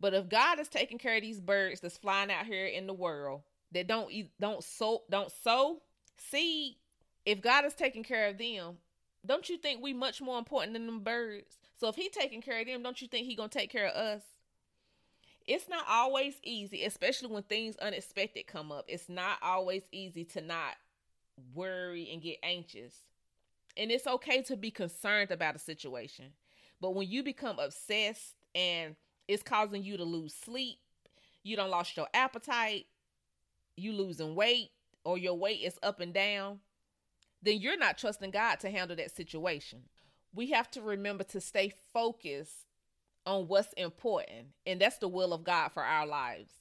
But 0.00 0.14
if 0.14 0.28
God 0.28 0.58
is 0.58 0.68
taking 0.68 0.98
care 0.98 1.16
of 1.16 1.22
these 1.22 1.40
birds 1.40 1.80
that's 1.80 1.98
flying 1.98 2.30
out 2.30 2.46
here 2.46 2.66
in 2.66 2.86
the 2.86 2.94
world, 2.94 3.42
that 3.72 3.86
don't 3.86 4.12
don't 4.40 4.62
sow 4.64 5.02
don't 5.10 5.30
sow 5.30 5.80
seed, 6.16 6.76
if 7.24 7.40
God 7.40 7.64
is 7.64 7.74
taking 7.74 8.02
care 8.02 8.28
of 8.28 8.38
them, 8.38 8.78
don't 9.24 9.48
you 9.48 9.58
think 9.58 9.82
we 9.82 9.92
much 9.92 10.20
more 10.20 10.38
important 10.38 10.72
than 10.72 10.86
them 10.86 11.00
birds? 11.00 11.56
So 11.78 11.88
if 11.88 11.96
he 11.96 12.08
taking 12.08 12.42
care 12.42 12.60
of 12.60 12.66
them, 12.66 12.82
don't 12.82 13.00
you 13.00 13.08
think 13.08 13.26
he 13.26 13.34
gonna 13.34 13.48
take 13.48 13.70
care 13.70 13.86
of 13.86 13.94
us? 13.94 14.22
It's 15.46 15.68
not 15.68 15.84
always 15.88 16.34
easy, 16.44 16.84
especially 16.84 17.28
when 17.28 17.42
things 17.42 17.76
unexpected 17.76 18.46
come 18.46 18.70
up. 18.70 18.84
It's 18.88 19.08
not 19.08 19.38
always 19.42 19.82
easy 19.90 20.24
to 20.26 20.40
not 20.40 20.76
worry 21.54 22.10
and 22.12 22.22
get 22.22 22.38
anxious. 22.42 22.94
And 23.76 23.90
it's 23.90 24.06
okay 24.06 24.42
to 24.42 24.56
be 24.56 24.70
concerned 24.70 25.30
about 25.30 25.56
a 25.56 25.58
situation. 25.58 26.26
But 26.80 26.94
when 26.94 27.08
you 27.08 27.22
become 27.22 27.58
obsessed 27.58 28.34
and 28.54 28.96
it's 29.28 29.42
causing 29.42 29.82
you 29.82 29.96
to 29.96 30.04
lose 30.04 30.34
sleep, 30.34 30.78
you 31.42 31.56
don't 31.56 31.70
lost 31.70 31.96
your 31.96 32.08
appetite, 32.12 32.86
you 33.76 33.92
losing 33.92 34.34
weight 34.34 34.70
or 35.04 35.18
your 35.18 35.34
weight 35.34 35.60
is 35.62 35.78
up 35.82 36.00
and 36.00 36.12
down, 36.12 36.60
then 37.42 37.60
you're 37.60 37.78
not 37.78 37.98
trusting 37.98 38.30
God 38.30 38.60
to 38.60 38.70
handle 38.70 38.96
that 38.96 39.14
situation. 39.14 39.82
We 40.34 40.50
have 40.50 40.70
to 40.72 40.82
remember 40.82 41.24
to 41.24 41.40
stay 41.40 41.72
focused 41.92 42.66
on 43.26 43.48
what's 43.48 43.72
important, 43.74 44.48
and 44.66 44.80
that's 44.80 44.98
the 44.98 45.08
will 45.08 45.32
of 45.32 45.44
God 45.44 45.68
for 45.68 45.82
our 45.82 46.06
lives. 46.06 46.52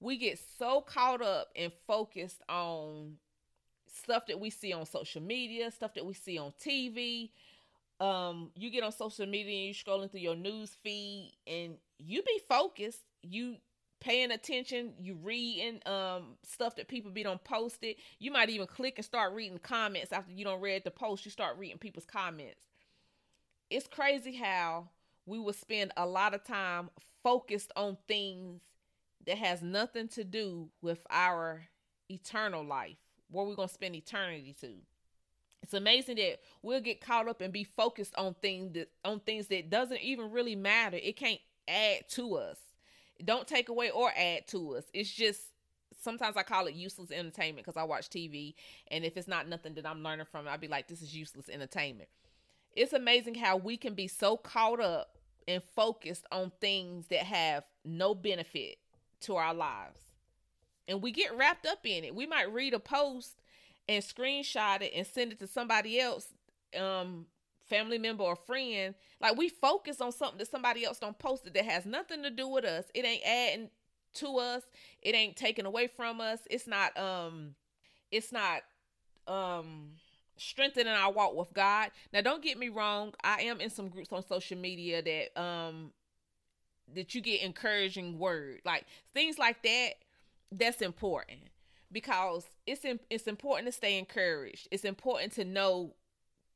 We 0.00 0.16
get 0.16 0.38
so 0.58 0.80
caught 0.80 1.22
up 1.22 1.48
and 1.54 1.72
focused 1.86 2.42
on 2.48 3.18
stuff 3.92 4.26
that 4.26 4.40
we 4.40 4.50
see 4.50 4.72
on 4.72 4.86
social 4.86 5.22
media, 5.22 5.70
stuff 5.70 5.94
that 5.94 6.04
we 6.04 6.14
see 6.14 6.38
on 6.38 6.52
TV. 6.60 7.30
Um, 8.00 8.50
you 8.56 8.70
get 8.70 8.82
on 8.82 8.92
social 8.92 9.26
media 9.26 9.54
and 9.54 9.66
you're 9.66 9.74
scrolling 9.74 10.10
through 10.10 10.20
your 10.20 10.36
news 10.36 10.76
feed, 10.82 11.32
and 11.46 11.76
you 11.98 12.22
be 12.22 12.40
focused. 12.48 13.00
You 13.22 13.56
paying 14.02 14.32
attention, 14.32 14.92
you 15.00 15.14
reading 15.14 15.80
um 15.86 16.34
stuff 16.42 16.74
that 16.76 16.88
people 16.88 17.12
be 17.12 17.22
don't 17.22 17.42
it. 17.82 17.98
You 18.18 18.32
might 18.32 18.50
even 18.50 18.66
click 18.66 18.94
and 18.96 19.04
start 19.04 19.32
reading 19.32 19.58
comments 19.58 20.12
after 20.12 20.32
you 20.32 20.44
don't 20.44 20.60
read 20.60 20.82
the 20.84 20.90
post. 20.90 21.24
You 21.24 21.30
start 21.30 21.56
reading 21.56 21.78
people's 21.78 22.04
comments. 22.04 22.66
It's 23.70 23.86
crazy 23.86 24.34
how 24.34 24.88
we 25.24 25.38
will 25.38 25.52
spend 25.52 25.92
a 25.96 26.04
lot 26.04 26.34
of 26.34 26.42
time 26.42 26.90
focused 27.22 27.70
on 27.76 27.96
things 28.08 28.60
that 29.24 29.38
has 29.38 29.62
nothing 29.62 30.08
to 30.08 30.24
do 30.24 30.68
with 30.82 30.98
our 31.08 31.68
eternal 32.10 32.64
life, 32.64 32.96
where 33.30 33.46
we're 33.46 33.54
to 33.68 33.74
spend 33.74 33.94
eternity 33.94 34.54
to. 34.60 34.72
It's 35.62 35.74
amazing 35.74 36.16
that 36.16 36.40
we'll 36.60 36.80
get 36.80 37.00
caught 37.00 37.28
up 37.28 37.40
and 37.40 37.52
be 37.52 37.62
focused 37.62 38.16
on 38.16 38.34
things 38.42 38.72
that 38.72 38.90
on 39.04 39.20
things 39.20 39.46
that 39.46 39.70
doesn't 39.70 40.00
even 40.00 40.32
really 40.32 40.56
matter. 40.56 40.98
It 41.00 41.16
can't 41.16 41.40
add 41.68 42.08
to 42.10 42.34
us. 42.34 42.58
Don't 43.24 43.46
take 43.46 43.68
away 43.68 43.90
or 43.90 44.10
add 44.16 44.46
to 44.48 44.76
us. 44.76 44.84
It's 44.92 45.10
just 45.10 45.40
sometimes 46.00 46.36
I 46.36 46.42
call 46.42 46.66
it 46.66 46.74
useless 46.74 47.10
entertainment 47.10 47.66
because 47.66 47.80
I 47.80 47.84
watch 47.84 48.08
TV 48.08 48.54
and 48.90 49.04
if 49.04 49.16
it's 49.16 49.28
not 49.28 49.48
nothing 49.48 49.74
that 49.74 49.86
I'm 49.86 50.02
learning 50.02 50.26
from 50.30 50.48
I'd 50.48 50.60
be 50.60 50.68
like, 50.68 50.88
this 50.88 51.02
is 51.02 51.14
useless 51.14 51.48
entertainment. 51.48 52.08
It's 52.74 52.92
amazing 52.92 53.34
how 53.34 53.56
we 53.56 53.76
can 53.76 53.94
be 53.94 54.08
so 54.08 54.36
caught 54.36 54.80
up 54.80 55.18
and 55.46 55.62
focused 55.74 56.24
on 56.32 56.52
things 56.60 57.06
that 57.08 57.20
have 57.20 57.64
no 57.84 58.14
benefit 58.14 58.76
to 59.20 59.36
our 59.36 59.54
lives. 59.54 60.00
And 60.88 61.02
we 61.02 61.12
get 61.12 61.36
wrapped 61.36 61.66
up 61.66 61.80
in 61.84 62.04
it. 62.04 62.14
We 62.14 62.26
might 62.26 62.52
read 62.52 62.74
a 62.74 62.78
post 62.78 63.40
and 63.88 64.02
screenshot 64.02 64.82
it 64.82 64.92
and 64.94 65.06
send 65.06 65.32
it 65.32 65.38
to 65.40 65.46
somebody 65.46 66.00
else, 66.00 66.28
um, 66.78 67.26
family 67.72 67.98
member 67.98 68.22
or 68.22 68.36
friend. 68.36 68.94
Like 69.20 69.36
we 69.36 69.48
focus 69.48 70.00
on 70.00 70.12
something 70.12 70.38
that 70.38 70.50
somebody 70.50 70.84
else 70.84 70.98
don't 70.98 71.18
post 71.18 71.46
it 71.46 71.54
that 71.54 71.64
has 71.64 71.86
nothing 71.86 72.22
to 72.22 72.30
do 72.30 72.46
with 72.46 72.64
us. 72.64 72.84
It 72.94 73.06
ain't 73.06 73.24
adding 73.24 73.70
to 74.14 74.38
us. 74.38 74.62
It 75.00 75.14
ain't 75.14 75.36
taken 75.36 75.64
away 75.64 75.86
from 75.86 76.20
us. 76.20 76.40
It's 76.50 76.66
not 76.66 76.96
um 76.98 77.54
it's 78.10 78.30
not 78.30 78.62
um 79.26 79.92
strengthening 80.36 80.92
our 80.92 81.12
walk 81.12 81.34
with 81.34 81.54
God. 81.54 81.90
Now 82.12 82.20
don't 82.20 82.42
get 82.42 82.58
me 82.58 82.68
wrong, 82.68 83.14
I 83.24 83.42
am 83.42 83.60
in 83.60 83.70
some 83.70 83.88
groups 83.88 84.12
on 84.12 84.26
social 84.26 84.58
media 84.58 85.02
that 85.02 85.40
um 85.40 85.92
that 86.94 87.14
you 87.14 87.22
get 87.22 87.40
encouraging 87.40 88.18
word. 88.18 88.60
Like 88.66 88.84
things 89.14 89.38
like 89.38 89.62
that 89.62 89.92
that's 90.50 90.82
important 90.82 91.40
because 91.90 92.44
it's 92.66 92.84
it's 93.08 93.26
important 93.26 93.66
to 93.66 93.72
stay 93.72 93.98
encouraged. 93.98 94.68
It's 94.70 94.84
important 94.84 95.32
to 95.34 95.44
know 95.46 95.94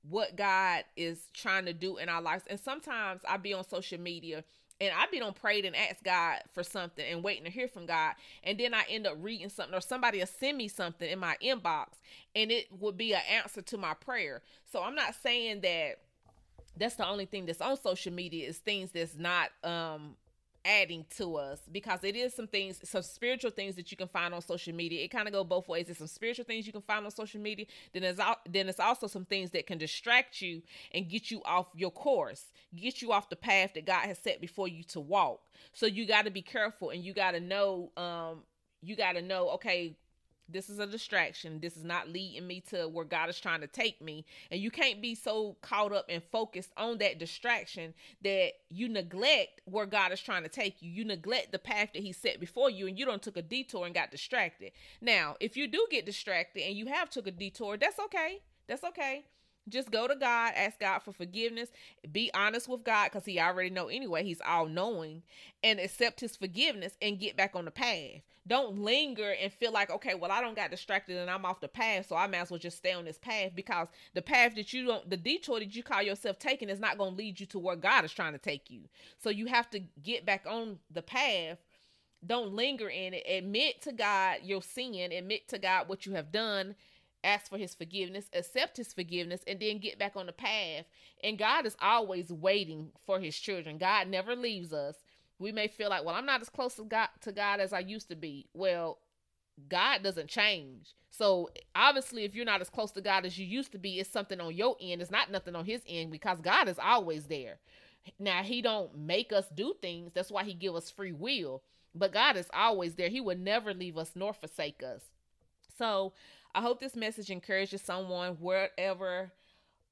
what 0.09 0.37
God 0.37 0.85
is 0.97 1.31
trying 1.35 1.65
to 1.67 1.73
do 1.73 1.97
in 1.97 2.09
our 2.09 2.23
lives. 2.23 2.45
And 2.49 2.61
sometimes 2.61 3.21
I 3.29 3.37
be 3.37 3.53
on 3.53 3.67
social 3.67 3.99
media 4.01 4.45
and 4.81 4.93
I 4.97 5.07
be 5.11 5.21
on 5.21 5.33
prayed 5.33 5.65
and 5.65 5.75
ask 5.75 6.03
God 6.05 6.41
for 6.53 6.63
something 6.63 7.05
and 7.05 7.23
waiting 7.23 7.45
to 7.45 7.51
hear 7.51 7.69
from 7.69 7.87
God. 7.87 8.15
And 8.45 8.59
then 8.59 8.75
I 8.75 8.85
end 8.89 9.07
up 9.07 9.17
reading 9.21 9.49
something 9.49 9.75
or 9.75 9.81
somebody 9.81 10.19
will 10.19 10.27
send 10.27 10.59
me 10.59 10.69
something 10.69 11.09
in 11.09 11.19
my 11.19 11.37
inbox 11.43 11.89
and 12.35 12.51
it 12.51 12.67
would 12.79 12.97
be 12.97 13.15
an 13.15 13.23
answer 13.31 13.63
to 13.63 13.79
my 13.79 13.95
prayer. 13.95 14.43
So 14.71 14.83
I'm 14.83 14.95
not 14.95 15.15
saying 15.23 15.63
that 15.63 15.99
that's 16.77 16.97
the 16.97 17.09
only 17.09 17.25
thing 17.25 17.47
that's 17.47 17.61
on 17.61 17.77
social 17.81 18.13
media 18.13 18.49
is 18.49 18.59
things 18.59 18.91
that's 18.93 19.17
not 19.17 19.51
um 19.65 20.17
adding 20.67 21.07
to 21.17 21.37
us 21.37 21.61
because 21.71 22.03
it 22.03 22.17
is 22.17 22.35
some 22.35 22.47
things 22.47 22.81
some 22.85 23.03
spiritual 23.03 23.51
things 23.51 23.77
that 23.77 23.91
you 23.91 23.97
can 23.97 24.09
find 24.09 24.35
on 24.35 24.43
social 24.43 24.75
media. 24.75 25.05
It 25.05 25.09
kind 25.09 25.29
of 25.29 25.33
go 25.33 25.45
both 25.45 25.69
ways. 25.69 25.87
There's 25.87 25.99
some 25.99 26.07
spiritual 26.07 26.45
things 26.45 26.67
you 26.67 26.73
can 26.73 26.83
find 26.83 27.05
on 27.05 27.11
social 27.11 27.41
media 27.41 27.67
then 27.93 28.03
there's 28.03 28.19
then 28.49 28.69
it's 28.69 28.81
also 28.81 29.07
some 29.07 29.25
things 29.25 29.51
that 29.51 29.67
can 29.67 29.79
distract 29.79 30.41
you 30.41 30.63
and 30.93 31.09
get 31.09 31.31
you 31.31 31.43
off 31.45 31.67
your 31.75 31.91
course 31.91 32.47
get 32.75 33.01
you 33.01 33.13
off 33.13 33.29
the 33.29 33.37
path 33.37 33.73
that 33.75 33.87
god 33.87 34.01
has 34.07 34.19
set 34.19 34.41
before 34.41 34.69
you 34.69 34.83
to 34.85 35.01
walk. 35.01 35.41
So 35.73 35.87
you 35.87 36.07
got 36.07 36.25
to 36.25 36.31
be 36.31 36.43
careful 36.43 36.91
and 36.91 37.03
you 37.05 37.15
got 37.15 37.33
to 37.33 37.41
know 37.41 37.91
um 37.97 38.43
you 38.83 38.97
got 38.97 39.13
to 39.13 39.23
know 39.23 39.51
okay 39.51 39.97
this 40.49 40.69
is 40.71 40.79
a 40.79 40.87
distraction. 40.87 41.61
This 41.61 41.77
is 41.77 41.85
not 41.85 42.09
leading 42.09 42.47
me 42.47 42.61
to 42.71 42.89
where 42.89 43.05
God 43.05 43.29
is 43.29 43.41
trying 43.41 43.61
to 43.61 43.67
take 43.67 44.01
me. 44.01 44.25
And 44.51 44.61
you 44.61 44.71
can't 44.71 45.03
be 45.03 45.15
so 45.15 45.57
caught 45.61 45.93
up 45.93 46.07
and 46.09 46.23
focused 46.23 46.71
on 46.77 46.99
that 46.99 47.19
distraction 47.19 47.95
that 48.23 48.53
you 48.69 48.89
neglect 48.89 49.63
where 49.65 49.87
God 49.87 50.13
is 50.13 50.21
trying 50.21 50.43
to 50.45 50.49
take 50.49 50.81
you. 50.81 50.91
You 50.91 51.05
neglect 51.05 51.53
the 51.53 51.59
path 51.59 51.91
that 51.95 52.03
He 52.03 52.13
set 52.13 52.41
before 52.41 52.71
you, 52.71 52.87
and 52.87 52.99
you 52.99 53.05
don't 53.05 53.23
took 53.23 53.37
a 53.37 53.43
detour 53.43 53.87
and 53.87 53.95
got 53.95 54.11
distracted. 54.11 54.73
Now, 55.01 55.37
if 55.41 55.57
you 55.57 55.67
do 55.67 55.87
get 55.91 56.07
distracted 56.07 56.63
and 56.63 56.77
you 56.77 56.87
have 56.87 57.11
took 57.11 57.27
a 57.27 57.31
detour, 57.31 57.77
that's 57.77 57.99
okay. 57.99 58.41
That's 58.69 58.85
okay. 58.85 59.25
Just 59.69 59.91
go 59.91 60.07
to 60.07 60.15
God, 60.15 60.53
ask 60.55 60.79
God 60.79 61.01
for 61.01 61.13
forgiveness, 61.13 61.71
be 62.13 62.31
honest 62.35 62.69
with 62.69 62.85
God 62.85 63.07
because 63.07 63.25
He 63.25 63.41
already 63.41 63.71
know 63.71 63.89
anyway. 63.89 64.23
He's 64.23 64.41
all 64.47 64.67
knowing, 64.67 65.23
and 65.65 65.81
accept 65.81 66.21
His 66.21 66.37
forgiveness 66.37 66.97
and 67.03 67.19
get 67.19 67.37
back 67.37 67.57
on 67.57 67.65
the 67.65 67.71
path. 67.73 68.23
Don't 68.47 68.79
linger 68.79 69.35
and 69.43 69.53
feel 69.53 69.73
like, 69.73 69.91
okay, 69.91 70.15
well, 70.15 70.31
I 70.31 70.41
don't 70.41 70.55
got 70.55 70.71
distracted 70.71 71.17
and 71.17 71.29
I'm 71.29 71.45
off 71.45 71.61
the 71.61 71.67
path, 71.67 72.07
so 72.07 72.15
I 72.15 72.29
might 72.29 72.39
as 72.39 72.51
well 72.51 72.61
just 72.61 72.79
stay 72.79 72.93
on 72.93 73.05
this 73.05 73.19
path 73.19 73.53
because 73.57 73.89
the 74.15 74.23
path 74.23 74.55
that 74.55 74.73
you 74.73 74.87
don't, 74.87 75.11
the 75.11 75.17
detour 75.17 75.59
that 75.59 75.75
you 75.75 75.83
call 75.83 76.03
yourself 76.03 76.39
taking 76.39 76.69
is 76.69 76.79
not 76.79 76.97
going 76.97 77.11
to 77.13 77.17
lead 77.17 77.41
you 77.41 77.47
to 77.47 77.59
where 77.59 77.75
God 77.77 78.05
is 78.05 78.13
trying 78.13 78.35
to 78.35 78.39
take 78.39 78.71
you. 78.71 78.83
So 79.19 79.31
you 79.31 79.47
have 79.47 79.69
to 79.71 79.81
get 80.03 80.25
back 80.25 80.47
on 80.49 80.79
the 80.93 81.03
path 81.03 81.59
don't 82.25 82.55
linger 82.55 82.89
in 82.89 83.13
it 83.15 83.23
admit 83.29 83.81
to 83.83 83.93
god 83.93 84.39
your 84.43 84.63
sin 84.63 85.13
admit 85.13 85.47
to 85.49 85.59
god 85.59 85.89
what 85.89 86.07
you 86.07 86.13
have 86.13 86.33
done 86.33 86.75
ask 87.27 87.51
for 87.51 87.59
his 87.59 87.75
forgiveness, 87.75 88.31
accept 88.33 88.77
his 88.77 88.93
forgiveness, 88.93 89.41
and 89.47 89.61
then 89.61 89.79
get 89.79 89.99
back 89.99 90.17
on 90.17 90.27
the 90.27 90.33
path. 90.33 90.87
And 91.23 91.39
God 91.39 91.67
is 91.67 91.77
always 91.81 92.33
waiting 92.33 92.93
for 93.05 93.21
his 93.21 93.37
children. 93.37 93.79
God 93.79 94.09
never 94.09 94.37
leaves 94.37 94.73
us. 94.73 94.97
We 95.39 95.53
may 95.53 95.69
feel 95.69 95.91
like, 95.91 96.05
well, 96.05 96.15
I'm 96.15 96.27
not 96.27 96.41
as 96.41 96.49
close 96.49 96.75
to 96.77 96.85
God, 96.85 97.09
to 97.23 97.33
God 97.33 97.61
as 97.61 97.73
I 97.73 97.81
used 97.81 98.09
to 98.09 98.17
be. 98.17 98.47
Well, 98.55 98.99
God 99.69 100.03
doesn't 100.03 100.29
change. 100.29 100.95
So 101.11 101.51
obviously, 101.75 102.25
if 102.25 102.35
you're 102.35 102.45
not 102.45 102.61
as 102.61 102.71
close 102.71 102.93
to 102.93 103.01
God 103.01 103.25
as 103.25 103.39
you 103.39 103.47
used 103.47 103.73
to 103.73 103.79
be, 103.79 103.99
it's 103.99 104.11
something 104.11 104.41
on 104.41 104.55
your 104.55 104.77
end. 104.81 105.01
It's 105.01 105.11
not 105.11 105.31
nothing 105.31 105.57
on 105.57 105.65
His 105.65 105.83
end 105.89 106.11
because 106.11 106.41
God 106.41 106.69
is 106.69 106.79
always 106.79 107.25
there. 107.25 107.59
Now 108.19 108.43
He 108.43 108.63
don't 108.63 108.97
make 108.97 109.33
us 109.33 109.49
do 109.55 109.75
things. 109.81 110.13
That's 110.15 110.31
why 110.31 110.45
He 110.45 110.55
give 110.55 110.75
us 110.75 110.91
free 110.91 111.13
will. 111.13 111.63
But 111.95 112.13
God 112.13 112.37
is 112.37 112.49
always 112.53 112.95
there. 112.95 113.09
He 113.09 113.21
would 113.21 113.41
never 113.41 113.73
leave 113.73 113.97
us 113.97 114.13
nor 114.15 114.35
forsake 114.35 114.83
us. 114.83 115.03
So 115.79 116.13
I 116.57 116.63
hope 116.63 116.81
this 116.81 116.97
message 116.97 117.29
encourages 117.29 117.83
someone 117.83 118.39
wherever 118.41 119.31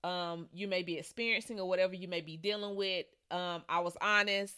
um, 0.03 0.49
you 0.51 0.67
may 0.67 0.83
be 0.83 0.97
experiencing 0.97 1.61
or 1.61 1.69
whatever 1.69 1.95
you 1.95 2.09
may 2.09 2.23
be 2.23 2.39
dealing 2.39 2.75
with. 2.75 3.05
Um, 3.31 3.65
I 3.69 3.81
was 3.81 3.99
honest 4.01 4.55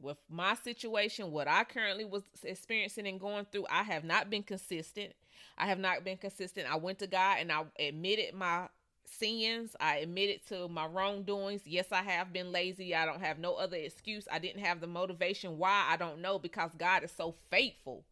with 0.00 0.16
my 0.30 0.54
situation, 0.54 1.32
what 1.32 1.46
I 1.46 1.64
currently 1.64 2.06
was 2.06 2.22
experiencing 2.42 3.06
and 3.06 3.20
going 3.20 3.44
through. 3.52 3.66
I 3.70 3.82
have 3.82 4.02
not 4.02 4.30
been 4.30 4.44
consistent. 4.44 5.12
I 5.58 5.66
have 5.66 5.78
not 5.78 6.04
been 6.04 6.16
consistent. 6.16 6.72
I 6.72 6.76
went 6.76 7.00
to 7.00 7.06
God 7.06 7.36
and 7.40 7.52
I 7.52 7.64
admitted 7.78 8.34
my 8.34 8.68
sins. 9.04 9.76
I 9.78 9.98
admitted 9.98 10.40
to 10.48 10.68
my 10.68 10.86
wrongdoings. 10.86 11.66
Yes, 11.66 11.92
I 11.92 12.02
have 12.02 12.32
been 12.32 12.50
lazy. 12.50 12.94
I 12.94 13.04
don't 13.04 13.20
have 13.20 13.38
no 13.38 13.56
other 13.56 13.76
excuse. 13.76 14.26
I 14.32 14.38
didn't 14.38 14.64
have 14.64 14.80
the 14.80 14.86
motivation. 14.86 15.58
Why? 15.58 15.86
I 15.90 15.98
don't 15.98 16.22
know 16.22 16.38
because 16.38 16.70
God 16.78 17.04
is 17.04 17.12
so 17.12 17.34
faithful 17.50 18.04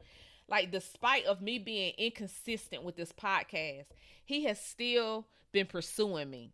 like 0.48 0.70
despite 0.70 1.24
of 1.26 1.40
me 1.42 1.58
being 1.58 1.92
inconsistent 1.98 2.82
with 2.82 2.96
this 2.96 3.12
podcast 3.12 3.86
he 4.24 4.44
has 4.44 4.60
still 4.60 5.26
been 5.52 5.66
pursuing 5.66 6.30
me. 6.30 6.50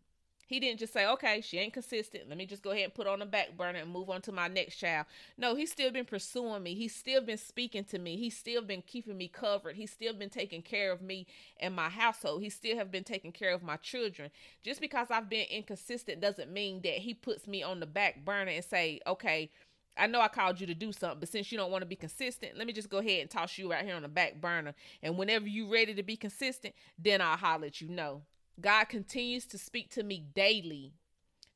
He 0.47 0.59
didn't 0.59 0.79
just 0.79 0.91
say 0.91 1.07
okay 1.07 1.39
she 1.39 1.57
ain't 1.59 1.71
consistent. 1.71 2.27
Let 2.27 2.37
me 2.37 2.45
just 2.45 2.61
go 2.61 2.71
ahead 2.71 2.83
and 2.83 2.93
put 2.93 3.07
on 3.07 3.19
the 3.19 3.25
back 3.25 3.55
burner 3.55 3.79
and 3.79 3.89
move 3.89 4.09
on 4.09 4.21
to 4.23 4.33
my 4.33 4.49
next 4.49 4.75
child. 4.75 5.05
No 5.37 5.55
he's 5.55 5.71
still 5.71 5.91
been 5.91 6.03
pursuing 6.03 6.61
me. 6.61 6.75
He's 6.75 6.93
still 6.93 7.21
been 7.21 7.37
speaking 7.37 7.85
to 7.85 7.97
me. 7.97 8.17
He's 8.17 8.37
still 8.37 8.61
been 8.61 8.81
keeping 8.81 9.17
me 9.17 9.29
covered. 9.29 9.77
He's 9.77 9.91
still 9.91 10.13
been 10.13 10.29
taking 10.29 10.61
care 10.61 10.91
of 10.91 11.01
me 11.01 11.25
and 11.57 11.73
my 11.73 11.87
household. 11.87 12.41
He 12.41 12.49
still 12.49 12.75
have 12.75 12.91
been 12.91 13.05
taking 13.05 13.31
care 13.31 13.53
of 13.53 13.63
my 13.63 13.77
children. 13.77 14.29
Just 14.61 14.81
because 14.81 15.07
i've 15.09 15.29
been 15.29 15.47
inconsistent 15.49 16.19
doesn't 16.19 16.51
mean 16.51 16.81
that 16.81 16.95
he 16.95 17.13
puts 17.13 17.47
me 17.47 17.63
on 17.63 17.79
the 17.79 17.85
back 17.85 18.25
burner 18.25 18.51
and 18.51 18.65
say 18.65 18.99
okay 19.07 19.49
I 19.97 20.07
know 20.07 20.21
I 20.21 20.29
called 20.29 20.61
you 20.61 20.67
to 20.67 20.73
do 20.73 20.91
something, 20.91 21.19
but 21.19 21.29
since 21.29 21.51
you 21.51 21.57
don't 21.57 21.71
want 21.71 21.81
to 21.81 21.87
be 21.87 21.95
consistent, 21.95 22.57
let 22.57 22.65
me 22.65 22.73
just 22.73 22.89
go 22.89 22.99
ahead 22.99 23.21
and 23.21 23.29
toss 23.29 23.57
you 23.57 23.69
right 23.69 23.85
here 23.85 23.95
on 23.95 24.01
the 24.01 24.07
back 24.07 24.39
burner. 24.39 24.73
And 25.03 25.17
whenever 25.17 25.47
you're 25.47 25.69
ready 25.71 25.93
to 25.93 26.03
be 26.03 26.15
consistent, 26.15 26.73
then 26.97 27.21
I'll 27.21 27.37
holler 27.37 27.67
at 27.67 27.81
you 27.81 27.89
know. 27.89 28.23
God 28.59 28.85
continues 28.85 29.45
to 29.47 29.57
speak 29.57 29.89
to 29.91 30.03
me 30.03 30.23
daily, 30.33 30.93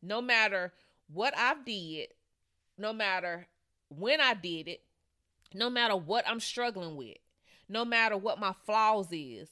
no 0.01 0.21
matter 0.21 0.73
what 1.07 1.37
I've 1.37 1.65
did, 1.65 2.09
no 2.77 2.91
matter 2.93 3.47
when 3.89 4.19
I 4.19 4.33
did 4.33 4.67
it, 4.67 4.81
no 5.53 5.69
matter 5.69 5.95
what 5.95 6.27
I'm 6.27 6.39
struggling 6.39 6.95
with, 6.95 7.17
no 7.69 7.85
matter 7.85 8.17
what 8.17 8.39
my 8.39 8.53
flaws 8.65 9.07
is. 9.11 9.49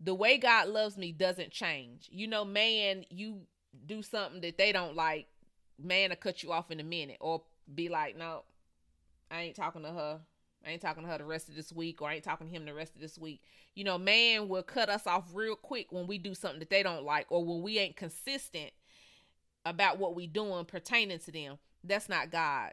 The 0.00 0.14
way 0.14 0.38
God 0.38 0.68
loves 0.68 0.96
me 0.96 1.12
doesn't 1.12 1.50
change. 1.50 2.08
You 2.10 2.26
know, 2.26 2.44
man, 2.44 3.04
you 3.08 3.42
do 3.86 4.02
something 4.02 4.40
that 4.40 4.58
they 4.58 4.72
don't 4.72 4.96
like, 4.96 5.26
man 5.78 6.10
will 6.10 6.16
cut 6.16 6.42
you 6.42 6.52
off 6.52 6.70
in 6.70 6.80
a 6.80 6.84
minute 6.84 7.18
or 7.20 7.42
be 7.74 7.88
like, 7.88 8.16
no, 8.16 8.42
I 9.30 9.42
ain't 9.42 9.56
talking 9.56 9.82
to 9.82 9.90
her. 9.90 10.20
I 10.64 10.70
ain't 10.70 10.82
talking 10.82 11.02
to 11.02 11.08
her 11.08 11.18
the 11.18 11.24
rest 11.24 11.48
of 11.48 11.56
this 11.56 11.72
week, 11.72 12.00
or 12.00 12.08
I 12.08 12.14
ain't 12.14 12.24
talking 12.24 12.48
to 12.48 12.54
him 12.54 12.64
the 12.64 12.74
rest 12.74 12.94
of 12.94 13.00
this 13.00 13.18
week. 13.18 13.42
You 13.74 13.84
know, 13.84 13.98
man 13.98 14.48
will 14.48 14.62
cut 14.62 14.88
us 14.88 15.06
off 15.06 15.24
real 15.34 15.56
quick 15.56 15.90
when 15.90 16.06
we 16.06 16.18
do 16.18 16.34
something 16.34 16.60
that 16.60 16.70
they 16.70 16.82
don't 16.82 17.04
like, 17.04 17.26
or 17.30 17.44
when 17.44 17.62
we 17.62 17.78
ain't 17.78 17.96
consistent 17.96 18.70
about 19.64 19.98
what 19.98 20.14
we 20.14 20.26
doing 20.26 20.64
pertaining 20.64 21.18
to 21.20 21.32
them. 21.32 21.58
That's 21.82 22.08
not 22.08 22.30
God. 22.30 22.72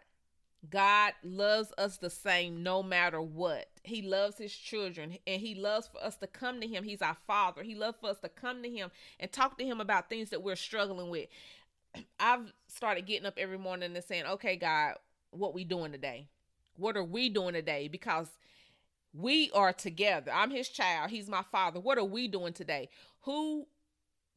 God 0.69 1.13
loves 1.23 1.71
us 1.77 1.97
the 1.97 2.09
same 2.09 2.63
no 2.63 2.83
matter 2.83 3.21
what. 3.21 3.67
He 3.83 4.01
loves 4.01 4.37
his 4.37 4.53
children 4.53 5.17
and 5.25 5.39
he 5.39 5.55
loves 5.55 5.87
for 5.87 6.03
us 6.03 6.17
to 6.17 6.27
come 6.27 6.59
to 6.59 6.67
him. 6.67 6.83
He's 6.83 7.01
our 7.01 7.15
father. 7.25 7.63
He 7.63 7.75
loves 7.75 7.97
for 8.01 8.09
us 8.09 8.19
to 8.19 8.29
come 8.29 8.61
to 8.63 8.69
him 8.69 8.91
and 9.19 9.31
talk 9.31 9.57
to 9.57 9.65
him 9.65 9.79
about 9.79 10.09
things 10.09 10.31
that 10.31 10.43
we're 10.43 10.57
struggling 10.57 11.09
with 11.09 11.29
I've 12.19 12.53
started 12.67 13.05
getting 13.05 13.25
up 13.25 13.37
every 13.37 13.57
morning 13.57 13.95
and 13.95 14.05
saying, 14.05 14.25
"Okay, 14.25 14.55
God, 14.55 14.95
what 15.31 15.53
we 15.53 15.63
doing 15.63 15.91
today? 15.91 16.27
What 16.75 16.97
are 16.97 17.03
we 17.03 17.29
doing 17.29 17.53
today?" 17.53 17.87
Because 17.87 18.29
we 19.13 19.51
are 19.51 19.73
together. 19.73 20.31
I'm 20.31 20.51
his 20.51 20.69
child. 20.69 21.09
He's 21.09 21.27
my 21.27 21.43
father. 21.51 21.79
What 21.79 21.97
are 21.97 22.03
we 22.03 22.27
doing 22.27 22.53
today? 22.53 22.89
Who 23.21 23.67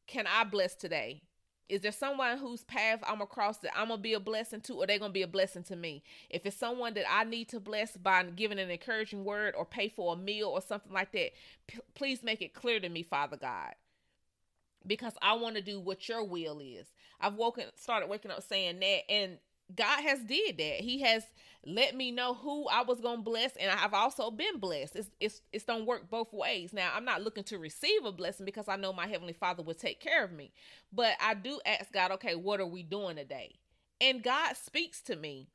can 0.07 0.27
I 0.27 0.45
bless 0.45 0.75
today? 0.75 1.23
Is 1.69 1.81
there 1.81 1.93
someone 1.93 2.37
whose 2.39 2.65
path 2.65 3.01
I'm 3.07 3.23
across 3.23 3.59
that 3.59 3.73
I'm 3.75 3.89
gonna 3.89 4.03
be 4.03 4.13
a 4.13 4.21
blessing 4.21 4.61
to, 4.63 4.75
or 4.75 4.87
they 4.87 4.99
gonna 4.99 5.13
be 5.13 5.23
a 5.23 5.29
blessing 5.29 5.63
to 5.65 5.77
me? 5.77 6.03
If 6.29 6.45
it's 6.45 6.57
someone 6.57 6.95
that 6.95 7.11
I 7.11 7.25
need 7.25 7.49
to 7.51 7.61
bless 7.61 7.97
by 7.97 8.23
giving 8.25 8.59
an 8.59 8.71
encouraging 8.71 9.25
word 9.25 9.55
or 9.57 9.65
pay 9.65 9.89
for 9.89 10.13
a 10.13 10.17
meal 10.17 10.49
or 10.49 10.61
something 10.61 10.93
like 10.93 11.13
that, 11.13 11.33
p- 11.67 11.81
please 11.95 12.23
make 12.23 12.43
it 12.43 12.53
clear 12.53 12.79
to 12.81 12.89
me, 12.89 13.03
Father 13.03 13.39
God, 13.39 13.75
because 14.87 15.15
I 15.23 15.35
want 15.35 15.57
to 15.57 15.63
do 15.63 15.81
what 15.81 16.09
Your 16.09 16.25
will 16.25 16.61
is. 16.61 16.87
I've 17.21 17.35
woken, 17.35 17.65
started 17.77 18.09
waking 18.09 18.31
up 18.31 18.43
saying 18.43 18.81
that, 18.81 19.11
and 19.11 19.39
God 19.75 20.03
has 20.03 20.21
did 20.21 20.59
that. 20.59 20.81
He 20.81 21.01
has 21.01 21.25
let 21.65 21.95
me 21.95 22.11
know 22.11 22.35
who 22.35 22.67
I 22.69 22.83
was 22.83 23.01
gonna 23.01 23.23
bless, 23.23 23.57
and 23.57 23.71
I've 23.71 23.95
also 23.95 24.31
been 24.31 24.59
blessed. 24.59 24.97
It's 24.97 25.11
it's 25.21 25.41
it's 25.53 25.65
don't 25.65 25.87
work 25.87 26.11
both 26.11 26.33
ways. 26.33 26.73
Now 26.73 26.91
I'm 26.95 27.05
not 27.05 27.23
looking 27.23 27.45
to 27.45 27.59
receive 27.59 28.05
a 28.05 28.13
blessing 28.13 28.45
because 28.47 28.69
I 28.69 28.77
know 28.77 28.93
my 28.93 29.07
heavenly 29.07 29.33
Father 29.33 29.63
will 29.63 29.75
take 29.75 30.01
care 30.01 30.25
of 30.25 30.33
me, 30.33 30.53
but 30.93 31.13
I 31.21 31.35
do 31.35 31.61
ask 31.65 31.93
God, 31.93 32.11
okay, 32.13 32.35
what 32.35 32.61
are 32.61 32.67
we 32.67 32.83
doing 32.83 33.17
today? 33.17 33.57
And 34.01 34.23
God 34.23 34.57
speaks 34.57 35.01
to 35.03 35.17
me, 35.17 35.49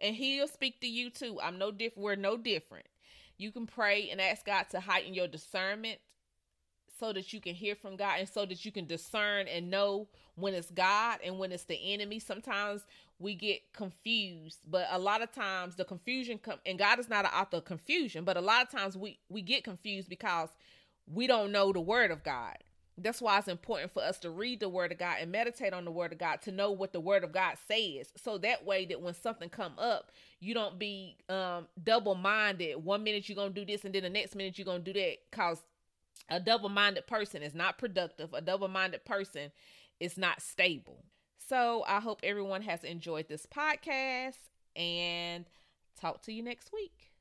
and 0.00 0.14
He'll 0.14 0.48
speak 0.48 0.80
to 0.80 0.86
you 0.86 1.08
too. 1.10 1.40
I'm 1.42 1.58
no 1.58 1.70
different. 1.70 2.04
We're 2.04 2.16
no 2.16 2.36
different. 2.36 2.86
You 3.38 3.50
can 3.50 3.66
pray 3.66 4.10
and 4.10 4.20
ask 4.20 4.44
God 4.44 4.66
to 4.70 4.80
heighten 4.80 5.14
your 5.14 5.26
discernment 5.28 5.98
so 6.98 7.12
that 7.12 7.32
you 7.32 7.40
can 7.40 7.54
hear 7.54 7.74
from 7.74 7.96
God 7.96 8.16
and 8.18 8.28
so 8.28 8.46
that 8.46 8.64
you 8.64 8.72
can 8.72 8.86
discern 8.86 9.48
and 9.48 9.70
know 9.70 10.08
when 10.34 10.54
it's 10.54 10.70
God 10.70 11.18
and 11.24 11.38
when 11.38 11.52
it's 11.52 11.64
the 11.64 11.92
enemy. 11.92 12.18
Sometimes 12.18 12.82
we 13.18 13.34
get 13.34 13.72
confused, 13.72 14.58
but 14.68 14.86
a 14.90 14.98
lot 14.98 15.22
of 15.22 15.32
times 15.32 15.76
the 15.76 15.84
confusion 15.84 16.38
come 16.38 16.58
and 16.66 16.78
God 16.78 16.98
is 16.98 17.08
not 17.08 17.24
an 17.24 17.30
author 17.32 17.58
of 17.58 17.64
confusion, 17.64 18.24
but 18.24 18.36
a 18.36 18.40
lot 18.40 18.62
of 18.62 18.70
times 18.70 18.96
we 18.96 19.18
we 19.28 19.42
get 19.42 19.64
confused 19.64 20.08
because 20.08 20.50
we 21.06 21.26
don't 21.26 21.52
know 21.52 21.72
the 21.72 21.80
word 21.80 22.10
of 22.10 22.22
God. 22.22 22.56
That's 22.98 23.22
why 23.22 23.38
it's 23.38 23.48
important 23.48 23.90
for 23.92 24.02
us 24.02 24.18
to 24.18 24.30
read 24.30 24.60
the 24.60 24.68
word 24.68 24.92
of 24.92 24.98
God 24.98 25.16
and 25.20 25.32
meditate 25.32 25.72
on 25.72 25.86
the 25.86 25.90
word 25.90 26.12
of 26.12 26.18
God 26.18 26.42
to 26.42 26.52
know 26.52 26.70
what 26.70 26.92
the 26.92 27.00
word 27.00 27.24
of 27.24 27.32
God 27.32 27.56
says. 27.66 28.12
So 28.22 28.36
that 28.38 28.66
way 28.66 28.84
that 28.86 29.00
when 29.00 29.14
something 29.14 29.48
come 29.48 29.72
up, 29.78 30.12
you 30.40 30.52
don't 30.52 30.78
be 30.78 31.16
um 31.28 31.68
double 31.82 32.14
minded. 32.14 32.84
One 32.84 33.02
minute 33.02 33.28
you're 33.28 33.36
gonna 33.36 33.50
do 33.50 33.64
this 33.64 33.84
and 33.84 33.94
then 33.94 34.02
the 34.02 34.10
next 34.10 34.34
minute 34.34 34.58
you're 34.58 34.66
gonna 34.66 34.80
do 34.80 34.92
that 34.92 35.16
cause 35.30 35.62
a 36.28 36.40
double 36.40 36.68
minded 36.68 37.06
person 37.06 37.42
is 37.42 37.54
not 37.54 37.78
productive. 37.78 38.32
A 38.32 38.40
double 38.40 38.68
minded 38.68 39.04
person 39.04 39.52
is 40.00 40.16
not 40.16 40.42
stable. 40.42 41.04
So 41.38 41.84
I 41.86 42.00
hope 42.00 42.20
everyone 42.22 42.62
has 42.62 42.84
enjoyed 42.84 43.28
this 43.28 43.46
podcast 43.46 44.38
and 44.74 45.44
talk 46.00 46.22
to 46.22 46.32
you 46.32 46.42
next 46.42 46.72
week. 46.72 47.11